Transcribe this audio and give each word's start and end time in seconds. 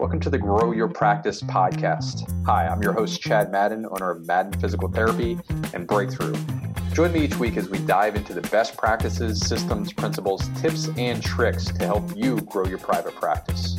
Welcome 0.00 0.20
to 0.20 0.30
the 0.30 0.38
Grow 0.38 0.72
Your 0.72 0.88
Practice 0.88 1.42
podcast. 1.42 2.26
Hi, 2.46 2.66
I'm 2.66 2.82
your 2.82 2.94
host, 2.94 3.20
Chad 3.20 3.52
Madden, 3.52 3.84
owner 3.84 4.10
of 4.10 4.26
Madden 4.26 4.58
Physical 4.58 4.88
Therapy 4.88 5.38
and 5.74 5.86
Breakthrough. 5.86 6.34
Join 6.94 7.12
me 7.12 7.20
each 7.20 7.36
week 7.36 7.58
as 7.58 7.68
we 7.68 7.80
dive 7.80 8.16
into 8.16 8.32
the 8.32 8.40
best 8.40 8.78
practices, 8.78 9.46
systems, 9.46 9.92
principles, 9.92 10.48
tips, 10.58 10.88
and 10.96 11.22
tricks 11.22 11.66
to 11.66 11.84
help 11.84 12.16
you 12.16 12.40
grow 12.40 12.64
your 12.64 12.78
private 12.78 13.14
practice. 13.16 13.76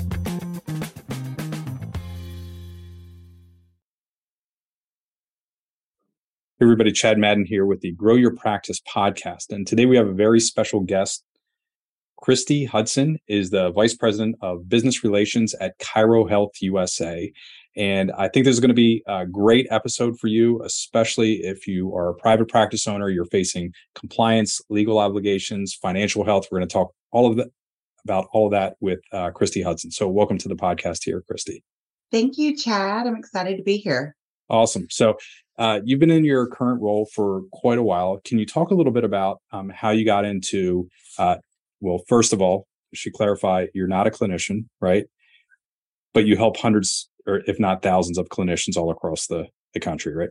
Hey 6.59 6.65
everybody, 6.65 6.91
Chad 6.91 7.17
Madden 7.17 7.45
here 7.45 7.65
with 7.65 7.81
the 7.81 7.93
Grow 7.93 8.13
Your 8.13 8.35
Practice 8.35 8.79
podcast. 8.79 9.49
And 9.49 9.65
today 9.65 9.87
we 9.87 9.97
have 9.97 10.07
a 10.07 10.13
very 10.13 10.39
special 10.39 10.81
guest 10.81 11.23
Kristi 12.21 12.67
Hudson 12.67 13.17
is 13.27 13.49
the 13.49 13.71
Vice 13.71 13.95
President 13.95 14.35
of 14.41 14.69
Business 14.69 15.03
Relations 15.03 15.55
at 15.55 15.77
Chiro 15.79 16.29
Health 16.29 16.51
USA. 16.61 17.31
And 17.75 18.11
I 18.11 18.27
think 18.27 18.45
this 18.45 18.53
is 18.53 18.59
going 18.59 18.69
to 18.69 18.75
be 18.75 19.03
a 19.07 19.25
great 19.25 19.65
episode 19.71 20.19
for 20.19 20.27
you, 20.27 20.61
especially 20.61 21.37
if 21.37 21.67
you 21.67 21.95
are 21.95 22.09
a 22.09 22.13
private 22.13 22.47
practice 22.47 22.87
owner, 22.87 23.09
you're 23.09 23.25
facing 23.25 23.73
compliance, 23.95 24.61
legal 24.69 24.99
obligations, 24.99 25.73
financial 25.73 26.23
health. 26.23 26.47
We're 26.51 26.59
going 26.59 26.69
to 26.69 26.73
talk 26.73 26.93
all 27.11 27.29
of 27.29 27.37
that 27.37 27.47
about 28.03 28.27
all 28.33 28.45
of 28.45 28.51
that 28.51 28.75
with 28.81 28.99
uh, 29.11 29.31
Kristi 29.31 29.63
Hudson. 29.63 29.89
So 29.89 30.07
welcome 30.07 30.37
to 30.39 30.47
the 30.47 30.55
podcast 30.55 31.03
here, 31.03 31.23
Kristi. 31.29 31.63
Thank 32.11 32.37
you, 32.37 32.55
Chad. 32.55 33.07
I'm 33.07 33.15
excited 33.15 33.57
to 33.57 33.63
be 33.63 33.77
here. 33.77 34.15
Awesome. 34.49 34.87
So 34.89 35.17
uh, 35.57 35.79
you've 35.85 35.99
been 35.99 36.11
in 36.11 36.25
your 36.25 36.47
current 36.47 36.81
role 36.81 37.07
for 37.13 37.43
quite 37.51 37.77
a 37.77 37.83
while. 37.83 38.19
Can 38.25 38.37
you 38.37 38.45
talk 38.45 38.69
a 38.69 38.75
little 38.75 38.91
bit 38.91 39.03
about 39.03 39.41
um, 39.51 39.69
how 39.69 39.91
you 39.91 40.03
got 40.03 40.25
into 40.25 40.89
uh, 41.17 41.37
well, 41.81 42.01
first 42.07 42.33
of 42.33 42.41
all, 42.41 42.67
should 42.93 43.13
clarify 43.13 43.67
you're 43.73 43.87
not 43.87 44.07
a 44.07 44.11
clinician, 44.11 44.65
right? 44.79 45.05
But 46.13 46.25
you 46.25 46.37
help 46.37 46.57
hundreds 46.57 47.09
or 47.27 47.41
if 47.45 47.59
not 47.59 47.81
thousands 47.81 48.17
of 48.17 48.27
clinicians 48.29 48.77
all 48.77 48.91
across 48.91 49.27
the, 49.27 49.47
the 49.73 49.79
country, 49.79 50.13
right? 50.13 50.29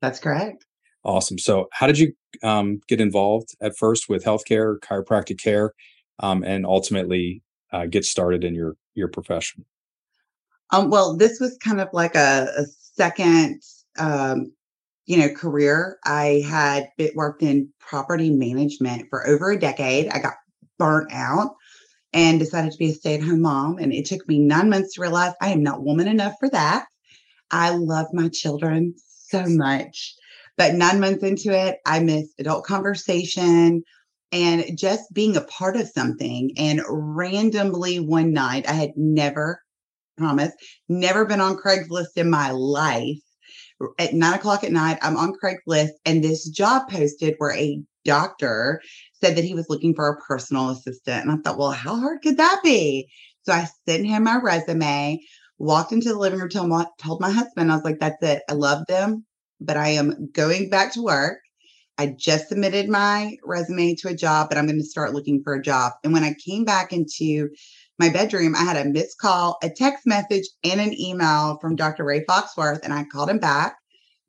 That's 0.00 0.18
correct. 0.18 0.66
Awesome. 1.04 1.38
So, 1.38 1.68
how 1.72 1.86
did 1.86 1.98
you 1.98 2.12
um, 2.42 2.80
get 2.88 3.00
involved 3.00 3.50
at 3.60 3.76
first 3.76 4.08
with 4.08 4.24
healthcare, 4.24 4.78
chiropractic 4.78 5.38
care, 5.38 5.72
um, 6.20 6.44
and 6.44 6.64
ultimately 6.64 7.42
uh, 7.72 7.86
get 7.86 8.04
started 8.04 8.44
in 8.44 8.54
your 8.54 8.76
your 8.94 9.08
profession? 9.08 9.64
Um, 10.70 10.90
well, 10.90 11.16
this 11.16 11.40
was 11.40 11.58
kind 11.58 11.80
of 11.80 11.88
like 11.92 12.14
a, 12.14 12.48
a 12.56 12.64
second, 12.94 13.60
um, 13.98 14.52
you 15.06 15.18
know, 15.18 15.28
career. 15.34 15.98
I 16.04 16.44
had 16.48 16.88
bit 16.96 17.16
worked 17.16 17.42
in 17.42 17.68
property 17.80 18.30
management 18.30 19.06
for 19.10 19.26
over 19.26 19.50
a 19.50 19.58
decade. 19.58 20.08
I 20.08 20.20
got 20.20 20.34
burnt 20.82 21.12
out 21.12 21.54
and 22.12 22.40
decided 22.40 22.72
to 22.72 22.78
be 22.78 22.90
a 22.90 22.92
stay 22.92 23.14
at 23.14 23.22
home 23.22 23.42
mom. 23.42 23.78
And 23.78 23.92
it 23.92 24.04
took 24.04 24.26
me 24.26 24.40
nine 24.40 24.68
months 24.68 24.94
to 24.94 25.00
realize 25.00 25.32
I 25.40 25.50
am 25.50 25.62
not 25.62 25.84
woman 25.84 26.08
enough 26.08 26.34
for 26.40 26.50
that. 26.50 26.86
I 27.52 27.70
love 27.70 28.06
my 28.12 28.28
children 28.28 28.94
so 28.96 29.44
much. 29.46 30.14
But 30.58 30.74
nine 30.74 30.98
months 30.98 31.22
into 31.22 31.50
it, 31.52 31.78
I 31.86 32.00
missed 32.00 32.34
adult 32.38 32.64
conversation 32.64 33.84
and 34.32 34.76
just 34.76 35.12
being 35.12 35.36
a 35.36 35.42
part 35.42 35.76
of 35.76 35.88
something. 35.88 36.50
And 36.56 36.82
randomly 36.88 38.00
one 38.00 38.32
night, 38.32 38.68
I 38.68 38.72
had 38.72 38.90
never, 38.96 39.62
promised, 40.18 40.56
never 40.88 41.24
been 41.24 41.40
on 41.40 41.56
Craigslist 41.56 42.16
in 42.16 42.28
my 42.28 42.50
life. 42.50 43.18
At 43.98 44.14
nine 44.14 44.34
o'clock 44.34 44.64
at 44.64 44.72
night, 44.72 44.98
I'm 45.00 45.16
on 45.16 45.34
Craigslist, 45.42 45.90
and 46.04 46.22
this 46.22 46.48
job 46.48 46.88
posted 46.88 47.34
where 47.38 47.54
a 47.54 47.80
doctor 48.04 48.80
said 49.22 49.36
that 49.36 49.44
he 49.44 49.54
was 49.54 49.68
looking 49.68 49.94
for 49.94 50.08
a 50.08 50.20
personal 50.20 50.70
assistant. 50.70 51.24
And 51.24 51.30
I 51.30 51.36
thought, 51.36 51.58
well, 51.58 51.70
how 51.70 51.96
hard 51.96 52.22
could 52.22 52.36
that 52.38 52.60
be? 52.62 53.08
So 53.44 53.52
I 53.52 53.66
sent 53.88 54.06
him 54.06 54.24
my 54.24 54.40
resume, 54.42 55.20
walked 55.58 55.92
into 55.92 56.08
the 56.08 56.18
living 56.18 56.40
room, 56.40 56.48
told 56.48 56.68
my, 56.68 56.86
told 56.98 57.20
my 57.20 57.30
husband, 57.30 57.70
I 57.70 57.76
was 57.76 57.84
like, 57.84 57.98
that's 58.00 58.22
it. 58.22 58.42
I 58.48 58.54
love 58.54 58.86
them, 58.88 59.24
but 59.60 59.76
I 59.76 59.88
am 59.88 60.30
going 60.32 60.70
back 60.70 60.92
to 60.94 61.02
work. 61.02 61.38
I 61.98 62.14
just 62.18 62.48
submitted 62.48 62.88
my 62.88 63.36
resume 63.44 63.94
to 63.96 64.08
a 64.08 64.14
job, 64.14 64.48
but 64.48 64.58
I'm 64.58 64.66
going 64.66 64.78
to 64.78 64.84
start 64.84 65.12
looking 65.12 65.42
for 65.42 65.54
a 65.54 65.62
job. 65.62 65.92
And 66.02 66.12
when 66.12 66.24
I 66.24 66.34
came 66.44 66.64
back 66.64 66.92
into 66.92 67.50
my 67.98 68.08
bedroom, 68.08 68.56
I 68.56 68.64
had 68.64 68.76
a 68.76 68.88
missed 68.88 69.18
call, 69.18 69.58
a 69.62 69.68
text 69.68 70.06
message, 70.06 70.48
and 70.64 70.80
an 70.80 70.98
email 70.98 71.58
from 71.60 71.76
Dr. 71.76 72.04
Ray 72.04 72.24
Foxworth. 72.24 72.80
And 72.82 72.92
I 72.92 73.04
called 73.04 73.30
him 73.30 73.38
back 73.38 73.76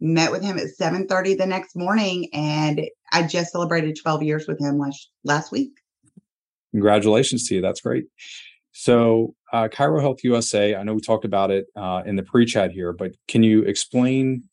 met 0.04 0.32
with 0.32 0.44
him 0.44 0.60
at 0.60 0.68
7:30 0.68 1.38
the 1.38 1.46
next 1.46 1.76
morning 1.76 2.28
and 2.34 2.82
I 3.14 3.24
just 3.24 3.52
celebrated 3.52 3.98
12 4.02 4.24
years 4.24 4.48
with 4.48 4.60
him 4.60 4.80
last 4.80 5.10
last 5.24 5.52
week. 5.52 5.72
Congratulations 6.72 7.48
to 7.48 7.56
you. 7.56 7.62
That's 7.62 7.82
great. 7.82 8.06
So, 8.72 9.36
uh, 9.54 9.68
Chiro 9.68 10.02
Health 10.02 10.24
USA, 10.24 10.76
I 10.76 10.82
know 10.82 10.96
we 10.96 11.02
talked 11.02 11.26
about 11.26 11.52
it 11.52 11.68
uh, 11.76 12.02
in 12.08 12.16
the 12.16 12.24
pre 12.24 12.46
chat 12.46 12.72
here, 12.72 12.92
but 12.92 13.12
can 13.28 13.44
you 13.44 13.62
explain 13.62 14.44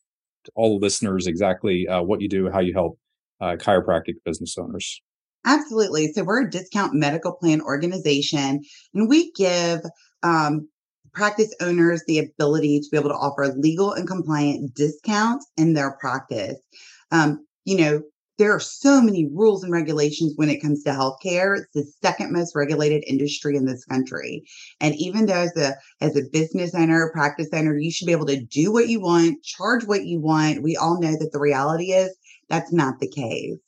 to 0.44 0.52
all 0.54 0.78
the 0.78 0.84
listeners 0.84 1.26
exactly 1.26 1.88
uh, 1.88 2.02
what 2.02 2.20
you 2.20 2.28
do, 2.28 2.50
how 2.50 2.60
you 2.60 2.74
help 2.74 2.98
uh, 3.40 3.56
chiropractic 3.56 4.16
business 4.26 4.58
owners? 4.58 5.00
Absolutely. 5.46 6.12
So, 6.12 6.22
we're 6.22 6.46
a 6.46 6.50
discount 6.50 6.92
medical 6.92 7.32
plan 7.32 7.62
organization, 7.62 8.60
and 8.92 9.08
we 9.08 9.32
give 9.32 9.80
um, 10.22 10.68
practice 11.14 11.54
owners 11.62 12.02
the 12.06 12.18
ability 12.18 12.80
to 12.80 12.88
be 12.90 12.98
able 12.98 13.08
to 13.08 13.16
offer 13.16 13.48
legal 13.48 13.94
and 13.94 14.06
compliant 14.06 14.74
discounts 14.74 15.46
in 15.56 15.72
their 15.72 15.96
practice. 15.98 16.58
Um, 17.10 17.46
you 17.64 17.78
know, 17.78 18.02
there 18.40 18.54
are 18.54 18.60
so 18.60 19.02
many 19.02 19.28
rules 19.30 19.62
and 19.62 19.70
regulations 19.70 20.32
when 20.36 20.48
it 20.48 20.62
comes 20.62 20.82
to 20.82 20.90
healthcare. 20.90 21.58
It's 21.58 21.68
the 21.74 21.84
second 22.02 22.32
most 22.32 22.56
regulated 22.56 23.04
industry 23.06 23.54
in 23.54 23.66
this 23.66 23.84
country. 23.84 24.44
And 24.80 24.94
even 24.94 25.26
though 25.26 25.34
as 25.34 25.54
a 25.58 25.74
as 26.00 26.16
a 26.16 26.22
business 26.32 26.74
owner, 26.74 27.10
practice 27.12 27.48
owner, 27.52 27.76
you 27.76 27.92
should 27.92 28.06
be 28.06 28.12
able 28.12 28.24
to 28.26 28.42
do 28.42 28.72
what 28.72 28.88
you 28.88 28.98
want, 28.98 29.42
charge 29.42 29.84
what 29.84 30.06
you 30.06 30.20
want. 30.20 30.62
We 30.62 30.74
all 30.74 30.98
know 30.98 31.12
that 31.18 31.32
the 31.32 31.38
reality 31.38 31.92
is 31.92 32.16
that's 32.48 32.72
not 32.72 32.98
the 32.98 33.08
case. 33.08 33.58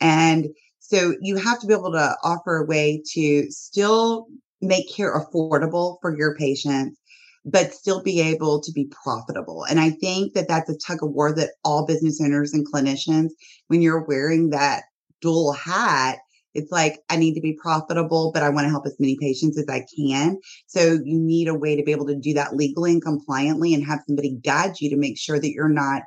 And 0.00 0.46
so 0.78 1.16
you 1.20 1.36
have 1.36 1.58
to 1.60 1.66
be 1.66 1.74
able 1.74 1.90
to 1.90 2.16
offer 2.22 2.58
a 2.58 2.66
way 2.66 3.02
to 3.14 3.50
still 3.50 4.28
make 4.60 4.94
care 4.94 5.18
affordable 5.18 5.96
for 6.00 6.16
your 6.16 6.36
patients 6.36 6.99
but 7.44 7.72
still 7.72 8.02
be 8.02 8.20
able 8.20 8.60
to 8.60 8.72
be 8.72 8.90
profitable. 9.02 9.64
And 9.64 9.80
I 9.80 9.90
think 9.90 10.34
that 10.34 10.48
that's 10.48 10.70
a 10.70 10.76
tug 10.76 11.02
of 11.02 11.10
war 11.10 11.34
that 11.34 11.50
all 11.64 11.86
business 11.86 12.20
owners 12.20 12.52
and 12.52 12.66
clinicians, 12.70 13.30
when 13.68 13.82
you're 13.82 14.04
wearing 14.04 14.50
that 14.50 14.84
dual 15.20 15.52
hat, 15.52 16.18
it's 16.52 16.72
like, 16.72 16.98
I 17.08 17.16
need 17.16 17.34
to 17.34 17.40
be 17.40 17.56
profitable, 17.62 18.32
but 18.34 18.42
I 18.42 18.48
want 18.48 18.64
to 18.64 18.70
help 18.70 18.84
as 18.86 18.96
many 18.98 19.16
patients 19.20 19.56
as 19.56 19.68
I 19.68 19.86
can. 19.96 20.38
So 20.66 20.98
you 21.04 21.18
need 21.18 21.46
a 21.48 21.54
way 21.54 21.76
to 21.76 21.82
be 21.82 21.92
able 21.92 22.06
to 22.08 22.16
do 22.16 22.34
that 22.34 22.56
legally 22.56 22.92
and 22.92 23.02
compliantly 23.02 23.72
and 23.72 23.86
have 23.86 24.00
somebody 24.06 24.36
guide 24.44 24.80
you 24.80 24.90
to 24.90 24.96
make 24.96 25.16
sure 25.16 25.38
that 25.38 25.52
you're 25.52 25.68
not 25.68 26.02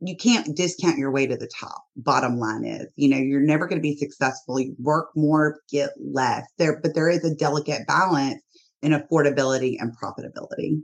you 0.00 0.16
can't 0.16 0.54
discount 0.56 0.98
your 0.98 1.10
way 1.10 1.26
to 1.26 1.36
the 1.36 1.48
top. 1.58 1.82
Bottom 1.96 2.38
line 2.38 2.64
is, 2.64 2.86
you 2.96 3.08
know, 3.08 3.16
you're 3.16 3.40
never 3.40 3.66
going 3.66 3.78
to 3.78 3.82
be 3.82 3.96
successful. 3.96 4.60
You 4.60 4.74
work 4.78 5.08
more, 5.16 5.60
get 5.70 5.90
less 5.98 6.44
there, 6.58 6.80
but 6.82 6.94
there 6.94 7.08
is 7.08 7.24
a 7.24 7.34
delicate 7.34 7.86
balance 7.86 8.42
in 8.86 8.92
affordability 8.92 9.76
and 9.80 9.92
profitability. 9.98 10.80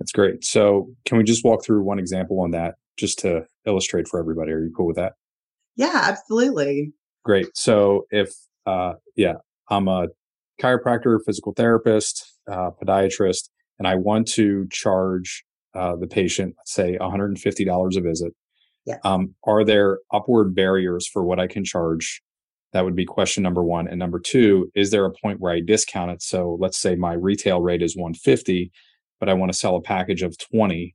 That's 0.00 0.12
great. 0.12 0.44
So 0.44 0.88
can 1.04 1.18
we 1.18 1.24
just 1.24 1.44
walk 1.44 1.62
through 1.62 1.82
one 1.82 1.98
example 1.98 2.40
on 2.40 2.52
that 2.52 2.76
just 2.96 3.18
to 3.20 3.44
illustrate 3.66 4.08
for 4.08 4.18
everybody? 4.18 4.50
Are 4.52 4.60
you 4.60 4.72
cool 4.74 4.86
with 4.86 4.96
that? 4.96 5.12
Yeah, 5.76 5.92
absolutely. 5.94 6.92
Great. 7.24 7.48
So 7.54 8.06
if, 8.10 8.32
uh, 8.64 8.94
yeah, 9.14 9.34
I'm 9.68 9.88
a 9.88 10.08
chiropractor, 10.60 11.18
physical 11.24 11.52
therapist, 11.52 12.34
uh, 12.50 12.70
podiatrist, 12.82 13.50
and 13.78 13.86
I 13.86 13.96
want 13.96 14.26
to 14.28 14.66
charge 14.70 15.44
uh, 15.74 15.96
the 15.96 16.06
patient, 16.06 16.54
let's 16.56 16.72
say 16.72 16.96
$150 16.98 17.96
a 17.96 18.00
visit. 18.00 18.32
Yeah. 18.86 18.96
Um, 19.04 19.34
are 19.44 19.64
there 19.64 19.98
upward 20.14 20.54
barriers 20.54 21.06
for 21.06 21.22
what 21.22 21.38
I 21.38 21.46
can 21.46 21.62
charge? 21.62 22.22
That 22.72 22.84
would 22.84 22.96
be 22.96 23.04
question 23.04 23.42
number 23.42 23.62
one. 23.62 23.88
And 23.88 23.98
number 23.98 24.18
two, 24.18 24.70
is 24.74 24.90
there 24.90 25.04
a 25.04 25.12
point 25.12 25.40
where 25.40 25.52
I 25.52 25.60
discount 25.60 26.10
it? 26.10 26.22
So 26.22 26.56
let's 26.60 26.78
say 26.78 26.96
my 26.96 27.14
retail 27.14 27.62
rate 27.62 27.82
is 27.82 27.96
150, 27.96 28.70
but 29.20 29.28
I 29.28 29.34
want 29.34 29.52
to 29.52 29.58
sell 29.58 29.76
a 29.76 29.80
package 29.80 30.22
of 30.22 30.36
20 30.38 30.94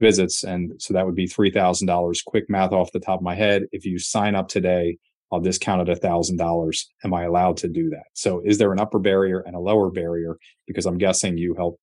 visits. 0.00 0.44
And 0.44 0.72
so 0.78 0.92
that 0.92 1.06
would 1.06 1.14
be 1.14 1.26
$3,000. 1.26 2.24
Quick 2.26 2.50
math 2.50 2.72
off 2.72 2.92
the 2.92 3.00
top 3.00 3.20
of 3.20 3.24
my 3.24 3.34
head. 3.34 3.64
If 3.72 3.86
you 3.86 3.98
sign 3.98 4.34
up 4.34 4.48
today, 4.48 4.98
I'll 5.32 5.40
discount 5.40 5.88
it 5.88 6.02
$1,000. 6.02 6.84
Am 7.04 7.14
I 7.14 7.24
allowed 7.24 7.56
to 7.58 7.68
do 7.68 7.88
that? 7.90 8.04
So 8.12 8.42
is 8.44 8.58
there 8.58 8.72
an 8.72 8.80
upper 8.80 8.98
barrier 8.98 9.40
and 9.46 9.56
a 9.56 9.60
lower 9.60 9.90
barrier? 9.90 10.36
Because 10.66 10.84
I'm 10.86 10.98
guessing 10.98 11.38
you 11.38 11.54
help 11.54 11.80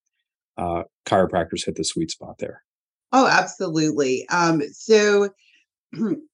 uh, 0.57 0.83
chiropractors 1.05 1.65
hit 1.65 1.75
the 1.75 1.83
sweet 1.83 2.11
spot 2.11 2.35
there. 2.37 2.63
Oh, 3.11 3.27
absolutely. 3.27 4.27
Um, 4.29 4.61
so, 4.71 5.29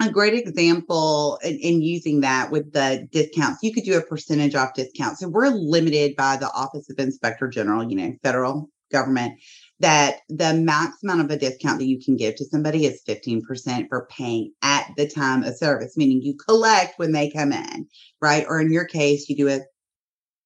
a 0.00 0.10
great 0.10 0.34
example 0.34 1.38
in, 1.44 1.56
in, 1.58 1.82
using 1.82 2.20
that 2.20 2.50
with 2.50 2.72
the 2.72 3.08
discounts, 3.12 3.62
you 3.62 3.72
could 3.72 3.84
do 3.84 3.96
a 3.96 4.02
percentage 4.02 4.54
off 4.54 4.74
discount. 4.74 5.18
So, 5.18 5.28
we're 5.28 5.48
limited 5.48 6.16
by 6.16 6.36
the 6.36 6.50
Office 6.52 6.90
of 6.90 6.98
Inspector 6.98 7.46
General, 7.48 7.88
you 7.88 7.96
know, 7.96 8.12
federal 8.22 8.70
government, 8.90 9.40
that 9.80 10.18
the 10.28 10.54
max 10.54 11.02
amount 11.02 11.20
of 11.20 11.30
a 11.30 11.38
discount 11.38 11.78
that 11.78 11.86
you 11.86 12.00
can 12.02 12.16
give 12.16 12.36
to 12.36 12.44
somebody 12.44 12.86
is 12.86 13.02
15% 13.06 13.88
for 13.88 14.08
paying 14.10 14.52
at 14.62 14.88
the 14.96 15.08
time 15.08 15.42
of 15.44 15.56
service, 15.56 15.96
meaning 15.96 16.22
you 16.22 16.34
collect 16.36 16.98
when 16.98 17.12
they 17.12 17.30
come 17.30 17.52
in, 17.52 17.86
right? 18.20 18.44
Or 18.48 18.60
in 18.60 18.72
your 18.72 18.86
case, 18.86 19.28
you 19.28 19.36
do 19.36 19.48
a 19.48 19.60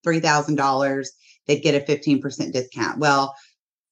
$3,000 0.07 1.07
they'd 1.49 1.63
get 1.63 1.75
a 1.75 1.93
15% 1.93 2.53
discount. 2.53 2.99
Well, 2.99 3.35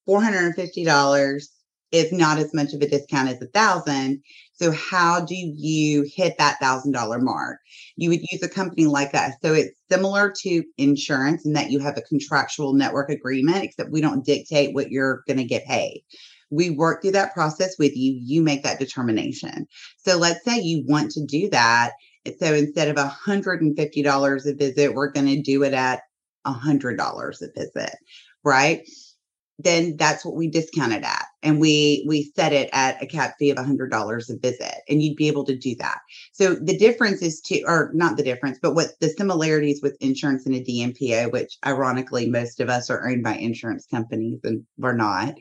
$450 0.08 1.42
is 1.90 2.12
not 2.12 2.38
as 2.38 2.54
much 2.54 2.72
of 2.74 2.82
a 2.82 2.88
discount 2.88 3.28
as 3.28 3.42
a 3.42 3.46
thousand. 3.46 4.22
So 4.56 4.72
how 4.72 5.24
do 5.24 5.34
you 5.36 6.02
hit 6.14 6.36
that 6.38 6.58
thousand 6.60 6.92
dollar 6.92 7.18
mark? 7.18 7.58
You 7.96 8.10
would 8.10 8.20
use 8.30 8.42
a 8.42 8.48
company 8.48 8.86
like 8.86 9.14
us. 9.14 9.34
So 9.42 9.52
it's 9.52 9.78
similar 9.90 10.32
to 10.42 10.64
insurance 10.78 11.44
in 11.44 11.52
that 11.52 11.70
you 11.70 11.78
have 11.80 11.96
a 11.96 12.02
contractual 12.02 12.72
network 12.72 13.10
agreement, 13.10 13.64
except 13.64 13.90
we 13.90 14.00
don't 14.00 14.24
dictate 14.24 14.74
what 14.74 14.90
you're 14.90 15.22
going 15.26 15.38
to 15.38 15.44
get 15.44 15.66
paid. 15.66 16.04
We 16.50 16.70
work 16.70 17.02
through 17.02 17.12
that 17.12 17.34
process 17.34 17.76
with 17.78 17.96
you. 17.96 18.18
You 18.22 18.42
make 18.42 18.62
that 18.62 18.78
determination. 18.78 19.66
So 19.98 20.16
let's 20.16 20.44
say 20.44 20.60
you 20.60 20.84
want 20.86 21.10
to 21.12 21.24
do 21.26 21.50
that. 21.50 21.92
So 22.38 22.54
instead 22.54 22.88
of 22.88 22.96
$150 22.96 24.46
a 24.46 24.54
visit, 24.54 24.94
we're 24.94 25.12
going 25.12 25.26
to 25.26 25.42
do 25.42 25.62
it 25.64 25.74
at 25.74 26.02
$100 26.46 27.42
a 27.42 27.60
visit, 27.60 27.96
right? 28.44 28.86
then 29.58 29.96
that's 29.96 30.24
what 30.24 30.34
we 30.34 30.48
discounted 30.48 31.02
at 31.02 31.26
and 31.46 31.60
we 31.60 32.04
we 32.08 32.32
set 32.34 32.52
it 32.52 32.68
at 32.72 33.00
a 33.00 33.06
cap 33.06 33.36
fee 33.38 33.50
of 33.50 33.56
$100 33.56 34.30
a 34.30 34.38
visit 34.38 34.74
and 34.88 35.00
you'd 35.00 35.16
be 35.16 35.28
able 35.28 35.44
to 35.44 35.56
do 35.56 35.76
that. 35.76 35.98
So 36.32 36.56
the 36.56 36.76
difference 36.76 37.22
is 37.22 37.40
to 37.42 37.62
or 37.62 37.92
not 37.94 38.16
the 38.16 38.24
difference 38.24 38.58
but 38.60 38.74
what 38.74 38.98
the 39.00 39.08
similarities 39.10 39.80
with 39.80 39.96
insurance 40.00 40.44
and 40.44 40.56
a 40.56 40.64
dmpo 40.64 41.30
which 41.32 41.56
ironically 41.64 42.28
most 42.28 42.58
of 42.58 42.68
us 42.68 42.90
are 42.90 43.08
owned 43.08 43.22
by 43.22 43.36
insurance 43.36 43.86
companies 43.86 44.40
and 44.42 44.66
we're 44.76 44.92
not 44.92 45.34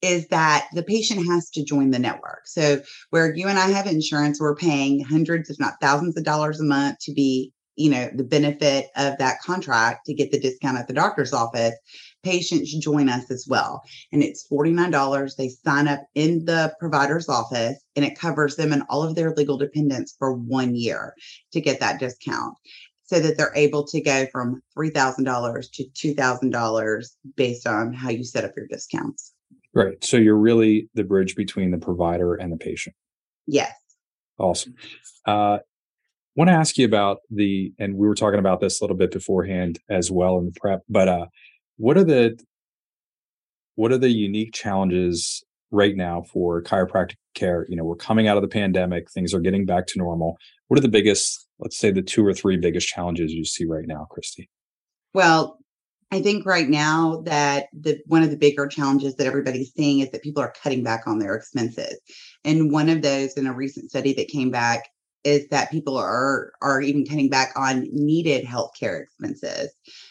is 0.00 0.26
that 0.28 0.66
the 0.72 0.82
patient 0.82 1.26
has 1.26 1.50
to 1.50 1.62
join 1.62 1.90
the 1.90 1.98
network. 1.98 2.46
So 2.46 2.80
where 3.10 3.34
you 3.34 3.46
and 3.46 3.58
i 3.58 3.68
have 3.68 3.86
insurance 3.86 4.40
we're 4.40 4.56
paying 4.56 5.04
hundreds 5.04 5.50
if 5.50 5.60
not 5.60 5.74
thousands 5.82 6.16
of 6.16 6.24
dollars 6.24 6.58
a 6.58 6.64
month 6.64 6.96
to 7.02 7.12
be 7.12 7.52
you 7.76 7.90
know 7.90 8.10
the 8.14 8.24
benefit 8.24 8.86
of 8.96 9.16
that 9.18 9.40
contract 9.40 10.06
to 10.06 10.14
get 10.14 10.30
the 10.30 10.40
discount 10.40 10.78
at 10.78 10.88
the 10.88 10.94
doctor's 10.94 11.32
office 11.32 11.74
patients 12.22 12.74
join 12.76 13.08
us 13.08 13.30
as 13.30 13.46
well. 13.48 13.82
And 14.12 14.22
it's 14.22 14.46
$49. 14.50 15.36
They 15.36 15.48
sign 15.48 15.88
up 15.88 16.00
in 16.14 16.44
the 16.44 16.74
provider's 16.78 17.28
office 17.28 17.82
and 17.96 18.04
it 18.04 18.18
covers 18.18 18.56
them 18.56 18.72
and 18.72 18.82
all 18.88 19.02
of 19.02 19.14
their 19.14 19.32
legal 19.34 19.56
dependents 19.56 20.14
for 20.18 20.32
one 20.32 20.74
year 20.74 21.14
to 21.52 21.60
get 21.60 21.80
that 21.80 22.00
discount 22.00 22.56
so 23.04 23.18
that 23.18 23.36
they're 23.36 23.52
able 23.56 23.84
to 23.84 24.00
go 24.00 24.26
from 24.30 24.62
$3,000 24.78 25.72
to 25.72 26.14
$2,000 26.14 27.06
based 27.36 27.66
on 27.66 27.92
how 27.92 28.08
you 28.08 28.22
set 28.22 28.44
up 28.44 28.52
your 28.56 28.68
discounts. 28.68 29.32
Right. 29.74 30.02
So 30.04 30.16
you're 30.16 30.36
really 30.36 30.88
the 30.94 31.04
bridge 31.04 31.34
between 31.34 31.70
the 31.70 31.78
provider 31.78 32.34
and 32.34 32.52
the 32.52 32.56
patient. 32.56 32.94
Yes. 33.46 33.72
Awesome. 34.38 34.74
Uh, 35.26 35.58
want 36.36 36.48
to 36.48 36.54
ask 36.54 36.78
you 36.78 36.86
about 36.86 37.18
the, 37.30 37.72
and 37.78 37.96
we 37.96 38.06
were 38.06 38.14
talking 38.14 38.38
about 38.38 38.60
this 38.60 38.80
a 38.80 38.84
little 38.84 38.96
bit 38.96 39.10
beforehand 39.10 39.80
as 39.88 40.10
well 40.10 40.38
in 40.38 40.46
the 40.46 40.52
prep, 40.52 40.82
but 40.88 41.08
uh, 41.08 41.26
what 41.80 41.96
are 41.96 42.04
the 42.04 42.38
what 43.74 43.90
are 43.90 43.98
the 43.98 44.10
unique 44.10 44.52
challenges 44.52 45.42
right 45.70 45.96
now 45.96 46.22
for 46.30 46.62
chiropractic 46.62 47.14
care? 47.34 47.66
You 47.70 47.76
know, 47.76 47.84
we're 47.84 47.96
coming 47.96 48.28
out 48.28 48.36
of 48.36 48.42
the 48.42 48.48
pandemic, 48.48 49.10
things 49.10 49.32
are 49.32 49.40
getting 49.40 49.64
back 49.64 49.86
to 49.88 49.98
normal. 49.98 50.36
What 50.68 50.78
are 50.78 50.82
the 50.82 50.88
biggest, 50.88 51.48
let's 51.58 51.78
say 51.78 51.90
the 51.90 52.02
two 52.02 52.24
or 52.24 52.34
three 52.34 52.58
biggest 52.58 52.86
challenges 52.86 53.32
you 53.32 53.46
see 53.46 53.64
right 53.64 53.86
now, 53.86 54.06
Kristi? 54.12 54.48
Well, 55.14 55.58
I 56.12 56.20
think 56.20 56.44
right 56.44 56.68
now 56.68 57.22
that 57.24 57.68
the 57.72 57.98
one 58.06 58.22
of 58.22 58.30
the 58.30 58.36
bigger 58.36 58.66
challenges 58.66 59.14
that 59.14 59.26
everybody's 59.26 59.72
seeing 59.72 60.00
is 60.00 60.10
that 60.10 60.22
people 60.22 60.42
are 60.42 60.52
cutting 60.62 60.82
back 60.82 61.06
on 61.06 61.18
their 61.18 61.34
expenses. 61.34 61.98
And 62.44 62.70
one 62.70 62.90
of 62.90 63.00
those 63.00 63.34
in 63.34 63.46
a 63.46 63.54
recent 63.54 63.90
study 63.90 64.12
that 64.14 64.28
came 64.28 64.50
back 64.50 64.82
is 65.24 65.48
that 65.48 65.70
people 65.70 65.96
are 65.96 66.52
are 66.60 66.82
even 66.82 67.06
cutting 67.06 67.30
back 67.30 67.52
on 67.56 67.88
needed 67.92 68.44
healthcare 68.44 69.02
expenses 69.02 69.70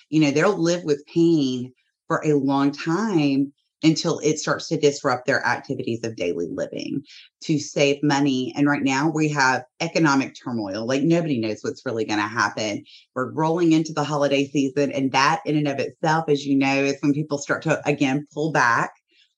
you 0.10 0.20
know, 0.20 0.32
they'll 0.32 0.58
live 0.58 0.84
with 0.84 1.06
pain 1.14 1.74
for 2.08 2.22
a 2.26 2.34
long 2.34 2.72
time 2.72 3.54
until 3.82 4.20
it 4.20 4.38
starts 4.38 4.68
to 4.68 4.78
disrupt 4.78 5.26
their 5.26 5.46
activities 5.46 6.04
of 6.04 6.16
daily 6.16 6.48
living 6.52 7.02
to 7.44 7.58
save 7.58 8.04
money. 8.04 8.54
And 8.56 8.68
right 8.68 8.84
now 8.84 9.10
we 9.10 9.30
have 9.30 9.64
economic 9.80 10.36
turmoil. 10.36 10.86
Like 10.86 11.04
nobody 11.04 11.40
knows 11.40 11.60
what's 11.62 11.86
really 11.86 12.04
going 12.04 12.20
to 12.20 12.28
happen. 12.28 12.84
We're 13.16 13.32
rolling 13.32 13.72
into 13.72 13.94
the 13.94 14.04
holiday 14.04 14.48
season. 14.48 14.92
And 14.92 15.12
that, 15.14 15.42
in 15.46 15.56
and 15.56 15.68
of 15.68 15.80
itself, 15.80 16.26
as 16.28 16.46
you 16.46 16.58
know, 16.58 16.84
is 16.84 16.98
when 17.02 17.14
people 17.14 17.38
start 17.38 17.62
to 17.64 17.82
again 17.88 18.28
pull 18.34 18.52
back 18.52 18.92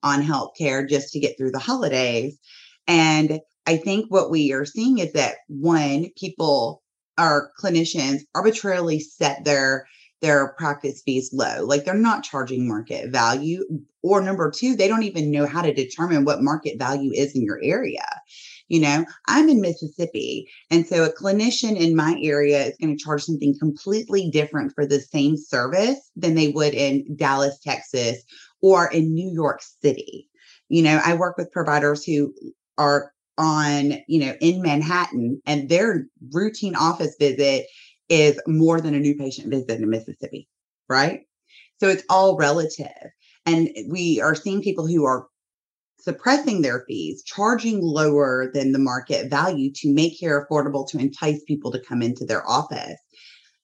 on 0.03 0.23
healthcare 0.23 0.89
just 0.89 1.13
to 1.13 1.19
get 1.19 1.37
through 1.37 1.51
the 1.51 1.59
holidays. 1.59 2.39
And 2.87 3.39
I 3.67 3.77
think 3.77 4.07
what 4.09 4.31
we 4.31 4.51
are 4.53 4.65
seeing 4.65 4.97
is 4.97 5.13
that 5.13 5.35
one, 5.47 6.07
people, 6.17 6.81
our 7.19 7.51
clinicians 7.61 8.21
arbitrarily 8.33 8.99
set 8.99 9.45
their 9.45 9.85
their 10.21 10.49
practice 10.57 11.01
fees 11.01 11.31
low. 11.33 11.65
Like 11.65 11.83
they're 11.83 11.95
not 11.95 12.23
charging 12.23 12.67
market 12.67 13.09
value. 13.09 13.63
Or 14.03 14.21
number 14.21 14.51
two, 14.51 14.75
they 14.75 14.87
don't 14.87 15.03
even 15.03 15.31
know 15.31 15.45
how 15.45 15.61
to 15.61 15.73
determine 15.73 16.25
what 16.25 16.43
market 16.43 16.79
value 16.79 17.11
is 17.13 17.35
in 17.35 17.43
your 17.43 17.59
area. 17.63 18.05
You 18.67 18.79
know, 18.79 19.05
I'm 19.27 19.49
in 19.49 19.59
Mississippi. 19.59 20.47
And 20.69 20.87
so 20.87 21.03
a 21.03 21.13
clinician 21.13 21.75
in 21.75 21.95
my 21.95 22.17
area 22.21 22.65
is 22.65 22.77
going 22.77 22.95
to 22.95 23.03
charge 23.03 23.23
something 23.23 23.57
completely 23.59 24.29
different 24.29 24.73
for 24.73 24.85
the 24.85 25.01
same 25.01 25.35
service 25.35 26.09
than 26.15 26.35
they 26.35 26.49
would 26.49 26.73
in 26.73 27.15
Dallas, 27.17 27.59
Texas, 27.59 28.23
or 28.61 28.89
in 28.89 29.13
New 29.13 29.29
York 29.29 29.61
City. 29.81 30.29
You 30.69 30.83
know, 30.83 31.01
I 31.03 31.15
work 31.15 31.37
with 31.37 31.51
providers 31.51 32.05
who 32.05 32.33
are 32.77 33.11
on, 33.37 33.93
you 34.07 34.25
know, 34.25 34.35
in 34.39 34.61
Manhattan 34.61 35.41
and 35.45 35.67
their 35.67 36.05
routine 36.31 36.75
office 36.75 37.15
visit 37.19 37.65
is 38.11 38.39
more 38.45 38.81
than 38.81 38.93
a 38.93 38.99
new 38.99 39.15
patient 39.15 39.49
visit 39.49 39.79
in 39.79 39.89
Mississippi, 39.89 40.47
right? 40.89 41.21
So 41.79 41.87
it's 41.87 42.03
all 42.09 42.37
relative. 42.37 43.09
And 43.45 43.69
we 43.87 44.19
are 44.21 44.35
seeing 44.35 44.61
people 44.61 44.85
who 44.85 45.05
are 45.05 45.27
suppressing 45.97 46.61
their 46.61 46.83
fees, 46.87 47.23
charging 47.23 47.81
lower 47.81 48.51
than 48.53 48.73
the 48.73 48.79
market 48.79 49.29
value 49.29 49.71
to 49.75 49.93
make 49.93 50.19
care 50.19 50.45
affordable 50.45 50.87
to 50.89 50.99
entice 50.99 51.41
people 51.45 51.71
to 51.71 51.79
come 51.79 52.01
into 52.01 52.25
their 52.25 52.47
office. 52.47 52.99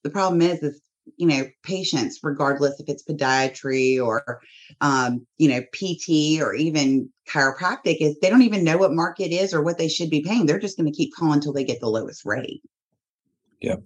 The 0.03 0.09
problem 0.09 0.41
is, 0.41 0.63
is 0.63 0.81
you 1.17 1.27
know, 1.27 1.45
patients, 1.63 2.19
regardless 2.23 2.79
if 2.79 2.89
it's 2.89 3.03
podiatry 3.03 4.03
or, 4.03 4.41
um, 4.81 5.25
you 5.37 5.49
know, 5.49 5.61
PT 5.73 6.41
or 6.41 6.53
even 6.53 7.09
chiropractic, 7.29 7.97
is 7.99 8.17
they 8.19 8.29
don't 8.29 8.41
even 8.41 8.63
know 8.63 8.77
what 8.77 8.93
market 8.93 9.31
is 9.31 9.53
or 9.53 9.61
what 9.61 9.77
they 9.77 9.87
should 9.87 10.09
be 10.09 10.21
paying. 10.21 10.45
They're 10.45 10.59
just 10.59 10.77
going 10.77 10.91
to 10.91 10.97
keep 10.97 11.13
calling 11.15 11.35
until 11.35 11.53
they 11.53 11.63
get 11.63 11.79
the 11.79 11.89
lowest 11.89 12.25
rate. 12.25 12.61
Yep. 13.61 13.83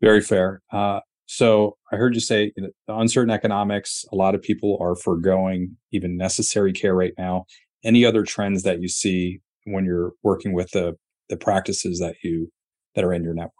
Very 0.00 0.20
fair. 0.20 0.62
Uh, 0.72 1.00
so 1.26 1.76
I 1.92 1.96
heard 1.96 2.14
you 2.14 2.20
say 2.20 2.52
you 2.56 2.64
know, 2.64 2.70
the 2.86 2.96
uncertain 2.96 3.30
economics. 3.30 4.04
A 4.12 4.16
lot 4.16 4.34
of 4.34 4.42
people 4.42 4.78
are 4.80 4.96
foregoing 4.96 5.76
even 5.92 6.16
necessary 6.16 6.72
care 6.72 6.94
right 6.94 7.12
now. 7.16 7.44
Any 7.84 8.04
other 8.04 8.24
trends 8.24 8.62
that 8.64 8.80
you 8.80 8.88
see 8.88 9.40
when 9.64 9.84
you're 9.84 10.12
working 10.22 10.52
with 10.52 10.70
the 10.72 10.96
the 11.28 11.36
practices 11.36 12.00
that 12.00 12.16
you 12.24 12.50
that 12.94 13.04
are 13.04 13.12
in 13.12 13.22
your 13.22 13.34
network? 13.34 13.52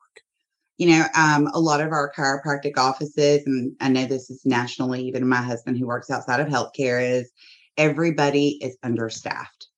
You 0.78 0.88
know, 0.88 1.04
um, 1.14 1.46
a 1.52 1.60
lot 1.60 1.80
of 1.80 1.92
our 1.92 2.10
chiropractic 2.16 2.78
offices, 2.78 3.42
and 3.46 3.76
I 3.80 3.88
know 3.88 4.06
this 4.06 4.30
is 4.30 4.42
nationally. 4.44 5.02
Even 5.04 5.28
my 5.28 5.42
husband, 5.42 5.78
who 5.78 5.86
works 5.86 6.10
outside 6.10 6.40
of 6.40 6.48
healthcare, 6.48 7.02
is 7.02 7.30
everybody 7.76 8.58
is 8.62 8.76
understaffed. 8.82 9.68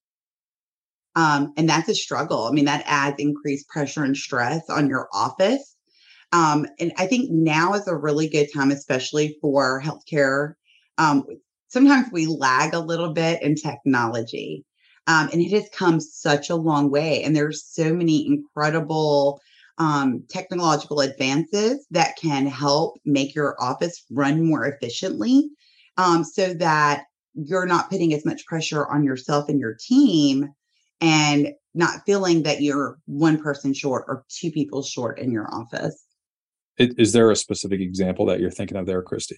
Um, 1.14 1.52
and 1.56 1.68
that's 1.68 1.88
a 1.88 1.94
struggle. 1.94 2.44
I 2.44 2.52
mean, 2.52 2.64
that 2.64 2.84
adds 2.86 3.16
increased 3.18 3.68
pressure 3.68 4.04
and 4.04 4.16
stress 4.16 4.62
on 4.70 4.88
your 4.88 5.08
office 5.12 5.76
um, 6.32 6.66
and 6.80 6.92
I 6.96 7.06
think 7.06 7.30
now 7.30 7.74
is 7.74 7.86
a 7.86 7.96
really 7.96 8.28
good 8.28 8.48
time, 8.52 8.70
especially 8.70 9.36
for 9.40 9.82
healthcare. 9.82 10.54
Um, 10.98 11.24
sometimes 11.68 12.08
we 12.12 12.26
lag 12.26 12.74
a 12.74 12.80
little 12.80 13.12
bit 13.12 13.42
in 13.42 13.54
technology, 13.54 14.64
um, 15.06 15.28
and 15.32 15.42
it 15.42 15.50
has 15.52 15.68
come 15.72 16.00
such 16.00 16.50
a 16.50 16.56
long 16.56 16.90
way. 16.90 17.22
And 17.22 17.36
there's 17.36 17.64
so 17.64 17.92
many 17.94 18.26
incredible 18.26 19.40
um, 19.78 20.24
technological 20.28 21.00
advances 21.00 21.86
that 21.90 22.16
can 22.16 22.46
help 22.46 22.98
make 23.04 23.34
your 23.34 23.56
office 23.60 24.04
run 24.10 24.46
more 24.46 24.66
efficiently, 24.66 25.50
um, 25.96 26.24
so 26.24 26.54
that 26.54 27.04
you're 27.34 27.66
not 27.66 27.90
putting 27.90 28.12
as 28.12 28.24
much 28.24 28.46
pressure 28.46 28.86
on 28.86 29.04
yourself 29.04 29.48
and 29.48 29.58
your 29.58 29.76
team, 29.80 30.48
and 31.00 31.48
not 31.74 32.02
feeling 32.06 32.42
that 32.42 32.60
you're 32.60 32.98
one 33.06 33.42
person 33.42 33.72
short 33.74 34.04
or 34.08 34.24
two 34.28 34.50
people 34.50 34.82
short 34.82 35.18
in 35.18 35.32
your 35.32 35.52
office. 35.52 36.04
Is 36.78 37.12
there 37.12 37.30
a 37.30 37.36
specific 37.36 37.80
example 37.80 38.26
that 38.26 38.40
you're 38.40 38.50
thinking 38.50 38.76
of 38.76 38.86
there, 38.86 39.02
Kristi? 39.02 39.36